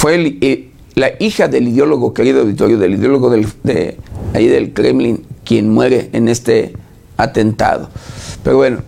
[0.06, 3.96] Fue eh, la hija del ideólogo, querido auditorio, del ideólogo de,
[4.34, 6.74] ahí del Kremlin, quien muere en este
[7.16, 7.90] atentado.
[8.44, 8.78] Pero bueno,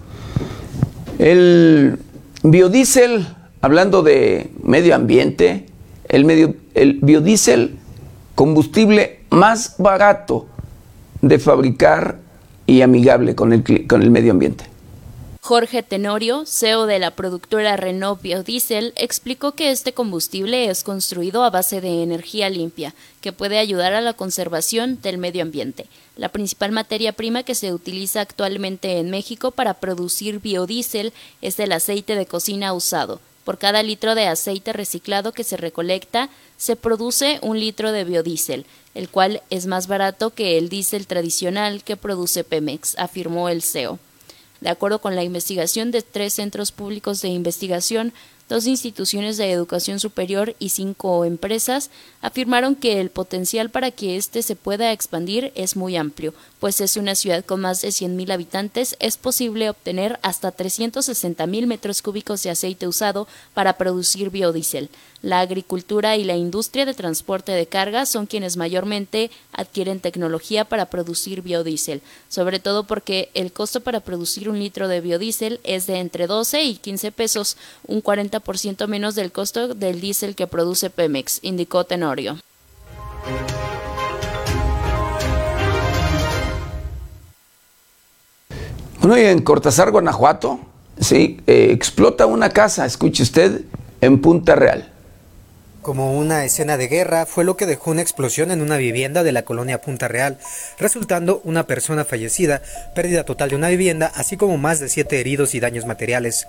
[1.19, 1.99] el
[2.45, 3.27] biodiesel,
[3.61, 5.67] hablando de medio ambiente,
[6.09, 7.75] el, medio, el biodiesel,
[8.37, 10.47] combustible más barato
[11.21, 12.21] de fabricar
[12.65, 14.67] y amigable con el, con el medio ambiente.
[15.49, 21.49] Jorge Tenorio, CEO de la productora Renault Biodiesel, explicó que este combustible es construido a
[21.49, 25.87] base de energía limpia, que puede ayudar a la conservación del medio ambiente.
[26.17, 31.73] La principal materia prima que se utiliza actualmente en México para producir biodiesel es el
[31.73, 33.19] aceite de cocina usado.
[33.45, 36.29] Por cada litro de aceite reciclado que se recolecta,
[36.59, 41.85] se produce un litro de biodiesel, el cual es más barato que el diésel tradicional
[41.85, 43.99] que produce Pemex, afirmó el CEO.
[44.61, 48.13] De acuerdo con la investigación de tres centros públicos de investigación,
[48.49, 51.91] dos instituciones de educación superior y cinco empresas
[52.21, 56.97] afirmaron que el potencial para que éste se pueda expandir es muy amplio, pues es
[56.97, 62.51] una ciudad con más de 100.000 habitantes, es posible obtener hasta 360.000 metros cúbicos de
[62.51, 64.89] aceite usado para producir biodiesel.
[65.21, 70.87] La agricultura y la industria de transporte de carga son quienes mayormente adquieren tecnología para
[70.87, 75.99] producir biodiesel, sobre todo porque el costo para producir un litro de biodiesel es de
[75.99, 78.38] entre 12 y 15 pesos, un 40%
[78.89, 82.39] menos del costo del diésel que produce Pemex, indicó Tenorio.
[89.01, 90.61] Bueno, y en Cortázar, Guanajuato,
[91.01, 93.63] sí, eh, explota una casa, escuche usted,
[94.01, 94.93] en Punta Real.
[95.83, 99.33] Como una escena de guerra, fue lo que dejó una explosión en una vivienda de
[99.33, 100.39] la colonia Punta Real,
[100.79, 102.61] resultando una persona fallecida,
[102.95, 106.47] pérdida total de una vivienda, así como más de siete heridos y daños materiales.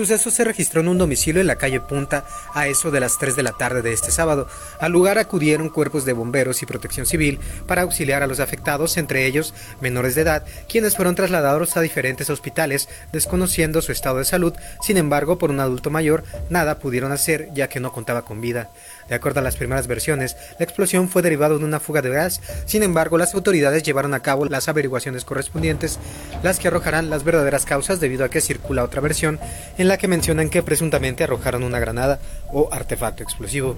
[0.00, 2.24] Suceso se registró en un domicilio en la calle Punta
[2.54, 4.48] a eso de las 3 de la tarde de este sábado.
[4.78, 9.26] Al lugar acudieron cuerpos de bomberos y protección civil para auxiliar a los afectados, entre
[9.26, 14.54] ellos menores de edad, quienes fueron trasladados a diferentes hospitales desconociendo su estado de salud.
[14.80, 18.70] Sin embargo, por un adulto mayor, nada pudieron hacer ya que no contaba con vida.
[19.10, 22.40] De acuerdo a las primeras versiones, la explosión fue derivada de una fuga de gas,
[22.64, 25.98] sin embargo las autoridades llevaron a cabo las averiguaciones correspondientes,
[26.44, 29.40] las que arrojarán las verdaderas causas debido a que circula otra versión
[29.78, 32.20] en la que mencionan que presuntamente arrojaron una granada
[32.52, 33.76] o artefacto explosivo.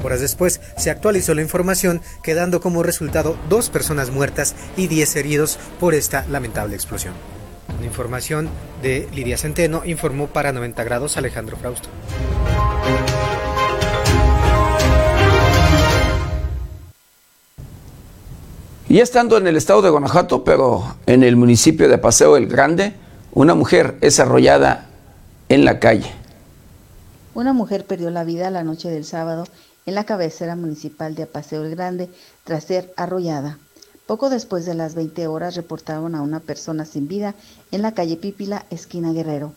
[0.00, 5.58] Horas después se actualizó la información, quedando como resultado dos personas muertas y diez heridos
[5.80, 7.14] por esta lamentable explosión.
[7.76, 8.48] Una información
[8.80, 11.88] de Lidia Centeno informó para 90 grados Alejandro Frausto.
[18.90, 22.92] Y estando en el estado de Guanajuato, pero en el municipio de Paseo el Grande,
[23.32, 24.88] una mujer es arrollada
[25.48, 26.10] en la calle.
[27.32, 29.46] Una mujer perdió la vida la noche del sábado
[29.86, 32.10] en la cabecera municipal de Paseo el Grande
[32.42, 33.58] tras ser arrollada.
[34.08, 37.36] Poco después de las 20 horas reportaron a una persona sin vida
[37.70, 39.52] en la calle Pípila, esquina Guerrero.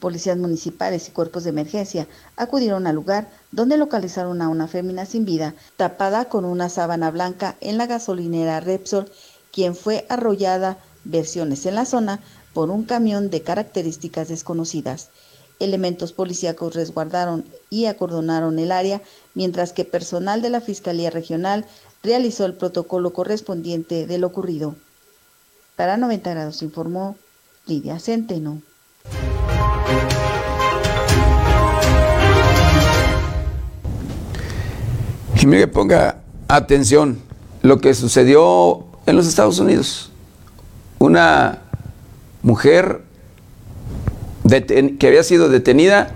[0.00, 5.24] Policías municipales y cuerpos de emergencia acudieron al lugar donde localizaron a una fémina sin
[5.24, 9.10] vida tapada con una sábana blanca en la gasolinera Repsol,
[9.52, 12.20] quien fue arrollada, versiones en la zona,
[12.54, 15.10] por un camión de características desconocidas.
[15.58, 19.02] Elementos policíacos resguardaron y acordonaron el área,
[19.34, 21.66] mientras que personal de la Fiscalía Regional
[22.02, 24.76] realizó el protocolo correspondiente de lo ocurrido.
[25.74, 27.16] Para 90 grados informó
[27.66, 28.62] Lidia Centeno.
[35.48, 37.18] Mire, ponga atención
[37.62, 40.10] lo que sucedió en los Estados Unidos.
[40.98, 41.62] Una
[42.42, 43.02] mujer
[44.48, 46.10] que había sido detenida,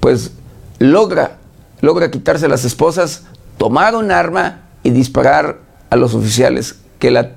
[0.00, 0.32] pues
[0.78, 1.38] logra,
[1.80, 3.24] logra quitarse las esposas,
[3.58, 5.58] tomar un arma y disparar
[5.90, 7.32] a los oficiales que la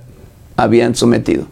[0.55, 1.45] habían sometido.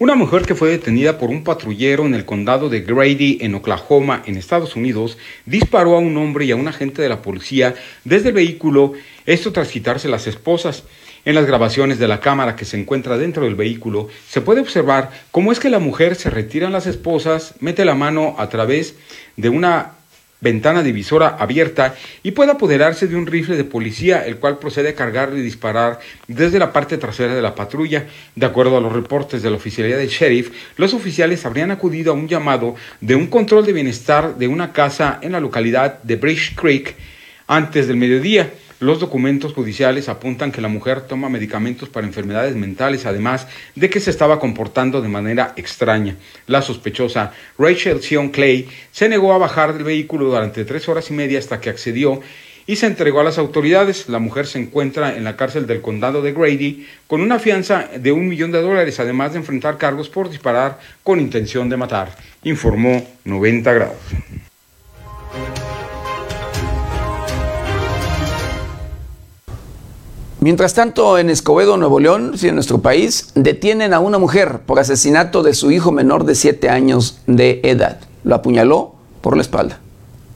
[0.00, 4.22] Una mujer que fue detenida por un patrullero en el condado de Grady, en Oklahoma,
[4.24, 8.28] en Estados Unidos, disparó a un hombre y a un agente de la policía desde
[8.28, 8.94] el vehículo,
[9.26, 10.84] esto tras quitarse las esposas.
[11.26, 15.10] En las grabaciones de la cámara que se encuentra dentro del vehículo, se puede observar
[15.30, 18.94] cómo es que la mujer se retira las esposas, mete la mano a través
[19.36, 19.96] de una
[20.40, 24.94] ventana divisora abierta y puede apoderarse de un rifle de policía, el cual procede a
[24.94, 28.06] cargar y disparar desde la parte trasera de la patrulla.
[28.34, 32.14] De acuerdo a los reportes de la oficialidad del sheriff, los oficiales habrían acudido a
[32.14, 36.54] un llamado de un control de bienestar de una casa en la localidad de Bridge
[36.54, 36.96] Creek
[37.46, 38.50] antes del mediodía.
[38.80, 44.00] Los documentos judiciales apuntan que la mujer toma medicamentos para enfermedades mentales, además de que
[44.00, 46.16] se estaba comportando de manera extraña.
[46.46, 51.12] La sospechosa Rachel Sion Clay se negó a bajar del vehículo durante tres horas y
[51.12, 52.22] media hasta que accedió
[52.66, 54.08] y se entregó a las autoridades.
[54.08, 58.12] La mujer se encuentra en la cárcel del condado de Grady con una fianza de
[58.12, 63.06] un millón de dólares, además de enfrentar cargos por disparar con intención de matar, informó
[63.26, 63.98] 90 grados.
[70.42, 75.42] Mientras tanto, en Escobedo, Nuevo León, en nuestro país, detienen a una mujer por asesinato
[75.42, 78.00] de su hijo menor de 7 años de edad.
[78.24, 79.80] Lo apuñaló por la espalda.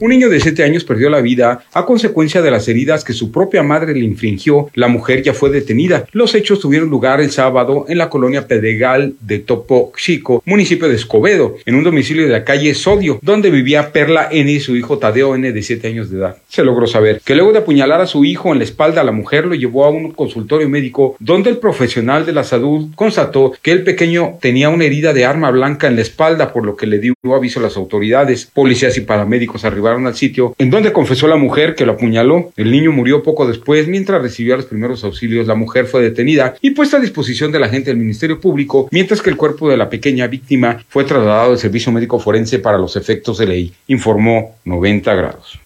[0.04, 3.32] Un niño de 7 años perdió la vida a consecuencia de las heridas que su
[3.32, 4.68] propia madre le infringió.
[4.74, 6.04] La mujer ya fue detenida.
[6.12, 10.96] Los hechos tuvieron lugar el sábado en la colonia Pedregal de Topo Chico, municipio de
[10.96, 14.98] Escobedo, en un domicilio de la calle Sodio, donde vivía Perla N y su hijo
[14.98, 16.36] Tadeo N de 7 años de edad.
[16.48, 19.46] Se logró saber que luego de apuñalar a su hijo en la espalda, la mujer
[19.46, 23.84] lo llevó a un consultorio médico donde el profesional de la salud constató que el
[23.84, 27.14] pequeño tenía una herida de arma blanca en la espalda, por lo que le dio
[27.34, 28.50] aviso a las autoridades.
[28.52, 32.52] Policías y paramédicos arribaron al sitio, en donde confesó la mujer que lo apuñaló.
[32.56, 36.70] El niño murió poco después, mientras recibía los primeros auxilios, la mujer fue detenida y
[36.70, 39.88] puesta a disposición de la gente del Ministerio Público, mientras que el cuerpo de la
[39.88, 45.14] pequeña víctima fue trasladado al servicio médico forense para los efectos de ley, informó 90
[45.14, 45.58] grados.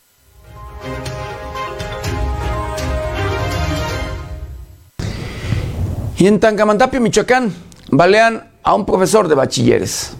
[6.18, 7.54] Y en Tangamandapio, Michoacán,
[7.90, 10.16] balean a un profesor de bachilleres.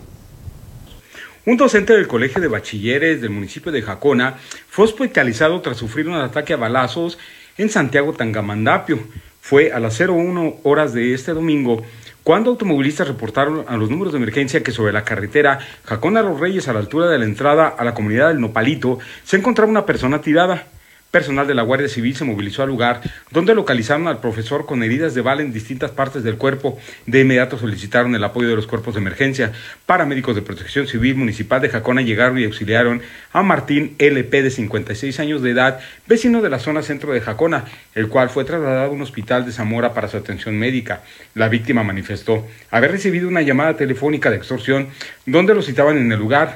[1.48, 4.36] Un docente del Colegio de Bachilleres del municipio de Jacona
[4.68, 7.18] fue hospitalizado tras sufrir un ataque a balazos
[7.56, 8.98] en Santiago Tangamandapio.
[9.40, 11.82] Fue a las 01 horas de este domingo
[12.22, 16.68] cuando automovilistas reportaron a los números de emergencia que sobre la carretera Jacona Los Reyes
[16.68, 20.20] a la altura de la entrada a la comunidad del Nopalito se encontraba una persona
[20.20, 20.66] tirada.
[21.10, 23.00] Personal de la Guardia Civil se movilizó al lugar,
[23.30, 26.78] donde localizaron al profesor con heridas de bala en distintas partes del cuerpo.
[27.06, 29.52] De inmediato solicitaron el apoyo de los cuerpos de emergencia.
[29.86, 33.00] Paramédicos de Protección Civil Municipal de Jacona llegaron y auxiliaron
[33.32, 37.64] a Martín LP de 56 años de edad, vecino de la zona centro de Jacona,
[37.94, 41.00] el cual fue trasladado a un hospital de Zamora para su atención médica.
[41.34, 44.88] La víctima manifestó haber recibido una llamada telefónica de extorsión
[45.24, 46.52] donde lo citaban en el lugar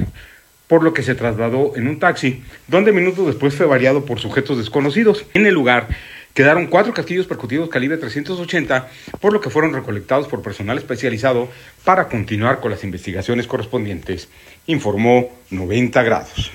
[0.72, 4.56] por lo que se trasladó en un taxi, donde minutos después fue variado por sujetos
[4.56, 5.26] desconocidos.
[5.34, 5.88] En el lugar
[6.32, 8.88] quedaron cuatro casquillos percutidos calibre 380,
[9.20, 11.50] por lo que fueron recolectados por personal especializado
[11.84, 14.30] para continuar con las investigaciones correspondientes,
[14.66, 16.50] informó 90 grados.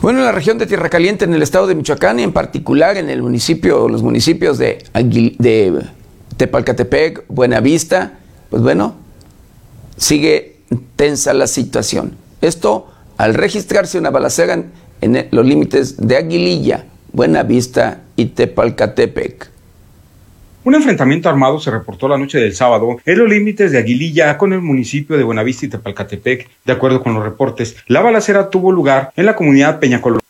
[0.00, 2.96] Bueno, en la región de Tierra Caliente, en el estado de Michoacán y en particular
[2.96, 4.82] en el municipio, los municipios de
[6.38, 8.18] Tepalcatepec, Buenavista,
[8.52, 8.94] pues bueno,
[9.96, 10.56] sigue
[10.94, 12.18] tensa la situación.
[12.42, 14.62] Esto al registrarse una balacera
[15.00, 16.84] en, los límites de Aguililla,
[17.14, 19.50] Buenavista y Tepalcatepec.
[20.64, 24.52] Un enfrentamiento armado se reportó la noche del sábado en los límites de Aguililla con
[24.52, 26.50] el municipio de Buenavista y Tepalcatepec.
[26.66, 30.20] De acuerdo con los reportes, la balacera tuvo lugar en la comunidad Peñacolón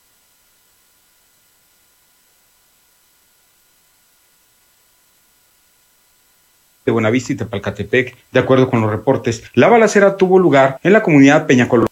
[6.85, 8.16] de Buenavista y Tepalcatepec.
[8.33, 11.89] De acuerdo con los reportes, la balacera tuvo lugar en la comunidad Peñacolón.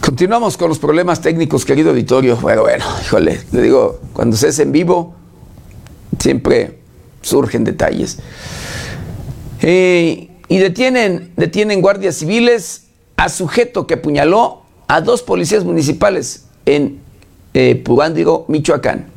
[0.00, 2.36] Continuamos con los problemas técnicos, querido auditorio.
[2.36, 5.14] Bueno, bueno, híjole, le digo, cuando se es en vivo,
[6.18, 6.80] siempre
[7.22, 8.18] surgen detalles.
[9.62, 14.59] Eh, y detienen, detienen guardias civiles a sujeto que apuñaló
[14.90, 16.98] a dos policías municipales en
[17.54, 17.76] eh,
[18.48, 19.09] Michoacán.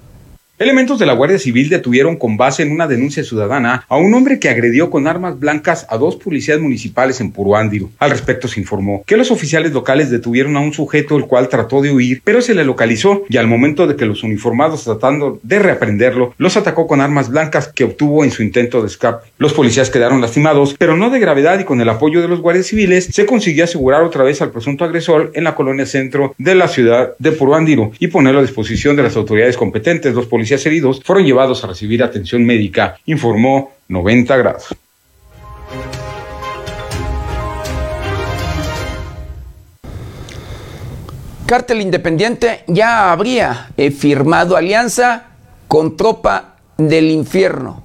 [0.64, 4.39] Elementos de la Guardia Civil detuvieron con base en una denuncia ciudadana a un hombre
[4.39, 7.89] que agredió con armas blancas a dos policías municipales en Puruándiro.
[7.99, 11.82] Al respecto se informó que los oficiales locales detuvieron a un sujeto el cual trató
[11.82, 15.59] de huir, pero se le localizó y al momento de que los uniformados tratando de
[15.59, 19.32] reaprenderlo, los atacó con armas blancas que obtuvo en su intento de escape.
[19.39, 22.68] Los policías quedaron lastimados, pero no de gravedad y con el apoyo de los guardias
[22.68, 26.70] civiles se consiguió asegurar otra vez al presunto agresor en la colonia centro de la
[26.70, 30.14] ciudad de Puruándiro y ponerlo a disposición de las autoridades competentes.
[30.14, 34.76] Los policías heridos fueron llevados a recibir atención médica, informó 90 grados.
[41.45, 45.26] Cártel Independiente ya habría eh, firmado alianza
[45.68, 47.84] con tropa del infierno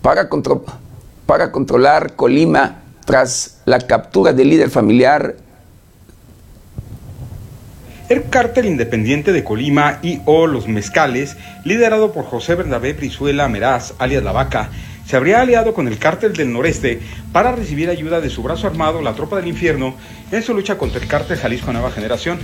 [0.00, 0.28] para,
[1.26, 5.36] para controlar Colima tras la captura del líder familiar
[8.12, 13.94] el cártel independiente de Colima y o Los Mezcales, liderado por José Bernabé Brizuela Meraz,
[13.98, 14.68] alias La Vaca,
[15.06, 17.00] se habría aliado con el cártel del noreste
[17.32, 19.94] para recibir ayuda de su brazo armado, la Tropa del Infierno,
[20.30, 22.38] en su lucha contra el cártel Jalisco Nueva Generación.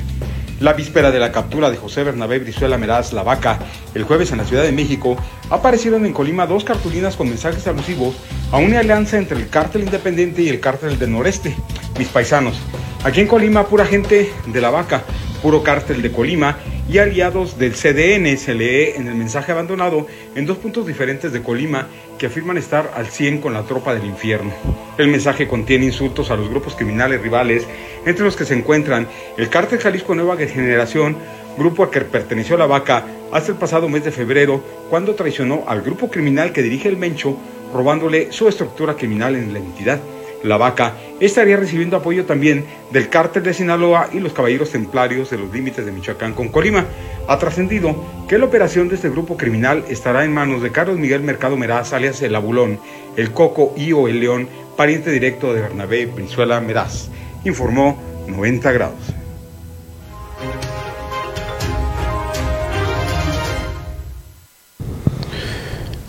[0.60, 3.58] La víspera de la captura de José Bernabé Brizuela Meraz La Vaca,
[3.94, 5.18] el jueves en la Ciudad de México,
[5.50, 8.16] aparecieron en Colima dos cartulinas con mensajes alusivos
[8.52, 11.54] a una alianza entre el cártel independiente y el cártel del noreste.
[11.98, 12.58] Mis paisanos,
[13.04, 15.04] aquí en Colima pura gente de La Vaca,
[15.42, 20.46] puro cártel de Colima y aliados del CDN, se lee en el mensaje abandonado en
[20.46, 21.86] dos puntos diferentes de Colima
[22.18, 24.52] que afirman estar al 100 con la tropa del infierno.
[24.96, 27.66] El mensaje contiene insultos a los grupos criminales rivales,
[28.06, 31.16] entre los que se encuentran el cártel Jalisco Nueva Generación,
[31.56, 35.82] grupo al que perteneció la vaca hasta el pasado mes de febrero, cuando traicionó al
[35.82, 37.36] grupo criminal que dirige el Mencho,
[37.74, 40.00] robándole su estructura criminal en la entidad.
[40.42, 45.38] La Vaca, estaría recibiendo apoyo también del cártel de Sinaloa y los caballeros templarios de
[45.38, 46.86] los límites de Michoacán con Colima.
[47.26, 51.22] Ha trascendido que la operación de este grupo criminal estará en manos de Carlos Miguel
[51.22, 52.78] Mercado Meraz, alias El Abulón,
[53.16, 57.08] El Coco y o El León, pariente directo de Bernabé Brizuela Meraz,
[57.44, 59.17] informó 90 grados.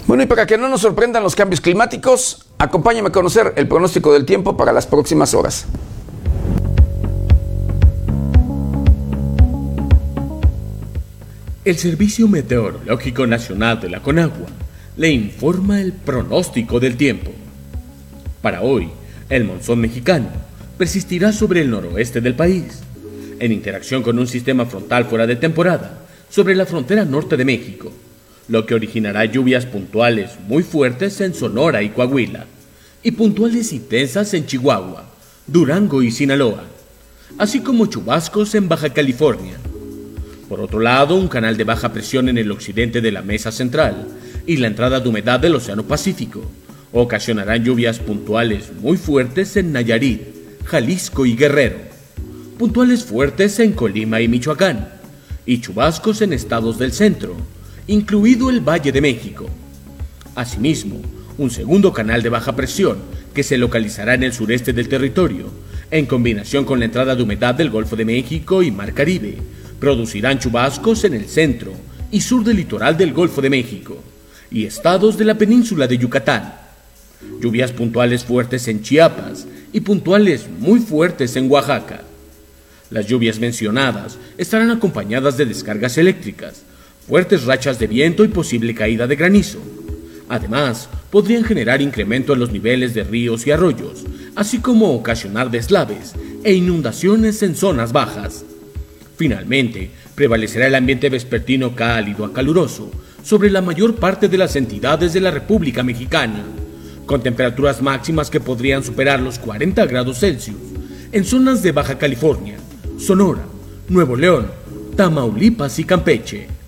[0.10, 4.12] Bueno, y para que no nos sorprendan los cambios climáticos, acompáñame a conocer el pronóstico
[4.12, 5.68] del tiempo para las próximas horas.
[11.64, 14.48] El Servicio Meteorológico Nacional de la Conagua
[14.98, 17.30] le informa el pronóstico del tiempo.
[18.42, 18.90] Para hoy,
[19.30, 20.30] el monzón mexicano
[20.80, 22.82] persistirá sobre el noroeste del país,
[23.40, 26.00] en interacción con un sistema frontal fuera de temporada
[26.32, 27.92] sobre la frontera norte de México
[28.50, 32.48] lo que originará lluvias puntuales muy fuertes en Sonora y Coahuila,
[33.04, 35.06] y puntuales intensas en Chihuahua,
[35.48, 36.64] Durango y Sinaloa,
[37.38, 39.58] así como chubascos en Baja California.
[40.50, 44.08] Por otro lado, un canal de baja presión en el occidente de la mesa central
[44.48, 46.42] y la entrada de humedad del Océano Pacífico
[46.92, 50.22] ocasionarán lluvias puntuales muy fuertes en Nayarit,
[50.66, 51.78] Jalisco y Guerrero,
[52.58, 54.90] puntuales fuertes en Colima y Michoacán,
[55.46, 57.36] y chubascos en estados del centro,
[57.90, 59.50] incluido el Valle de México.
[60.36, 61.02] Asimismo,
[61.40, 63.00] un segundo canal de baja presión
[63.34, 65.50] que se localizará en el sureste del territorio,
[65.90, 69.38] en combinación con la entrada de humedad del Golfo de México y Mar Caribe,
[69.80, 71.74] producirán chubascos en el centro
[72.12, 73.98] y sur del litoral del Golfo de México
[74.52, 76.54] y estados de la península de Yucatán.
[77.42, 82.02] Lluvias puntuales fuertes en Chiapas y puntuales muy fuertes en Oaxaca.
[82.92, 86.64] Las lluvias mencionadas estarán acompañadas de descargas eléctricas,
[87.10, 89.58] fuertes rachas de viento y posible caída de granizo.
[90.30, 94.06] Además, podrían generar incremento en los niveles de ríos y arroyos,
[94.36, 96.14] así como ocasionar deslaves
[96.44, 98.46] e inundaciones en zonas bajas.
[99.18, 102.92] Finalmente, prevalecerá el ambiente vespertino cálido a caluroso
[103.24, 106.44] sobre la mayor parte de las entidades de la República Mexicana,
[107.08, 110.58] con temperaturas máximas que podrían superar los 40 grados Celsius
[111.12, 112.58] en zonas de Baja California,
[113.00, 113.46] Sonora,
[113.88, 114.52] Nuevo León,
[114.96, 116.59] Tamaulipas y Campeche.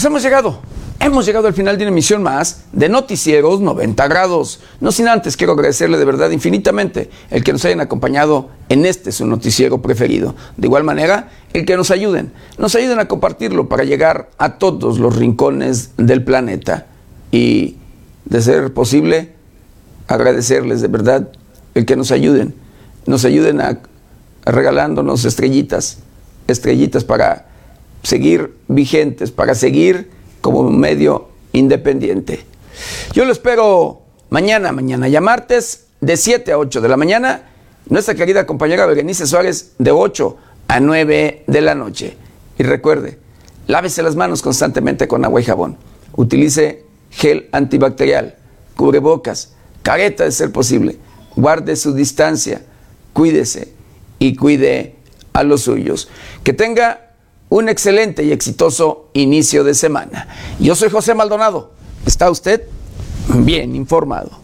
[0.00, 0.60] Pues hemos llegado,
[0.98, 4.60] hemos llegado al final de una emisión más de Noticieros 90 grados.
[4.80, 9.12] No sin antes quiero agradecerle de verdad infinitamente el que nos hayan acompañado en este
[9.12, 10.34] su noticiero preferido.
[10.56, 14.98] De igual manera, el que nos ayuden, nos ayuden a compartirlo para llegar a todos
[14.98, 16.86] los rincones del planeta.
[17.30, 17.76] Y
[18.24, 19.34] de ser posible,
[20.08, 21.28] agradecerles de verdad
[21.74, 22.54] el que nos ayuden,
[23.04, 23.80] nos ayuden a,
[24.46, 25.98] regalándonos estrellitas,
[26.46, 27.49] estrellitas para
[28.02, 30.10] seguir vigentes, para seguir
[30.40, 32.44] como medio independiente.
[33.12, 37.50] Yo lo espero mañana, mañana ya martes, de 7 a 8 de la mañana.
[37.86, 40.36] Nuestra querida compañera Berenice Suárez, de 8
[40.68, 42.16] a 9 de la noche.
[42.58, 43.18] Y recuerde,
[43.66, 45.76] lávese las manos constantemente con agua y jabón.
[46.16, 48.36] Utilice gel antibacterial,
[48.76, 49.52] cubrebocas,
[49.82, 50.98] careta de ser posible.
[51.36, 52.62] Guarde su distancia,
[53.12, 53.72] cuídese
[54.18, 54.96] y cuide
[55.32, 56.08] a los suyos.
[56.44, 57.09] Que tenga
[57.50, 60.28] un excelente y exitoso inicio de semana.
[60.58, 61.72] Yo soy José Maldonado.
[62.06, 62.62] ¿Está usted
[63.28, 64.39] bien informado?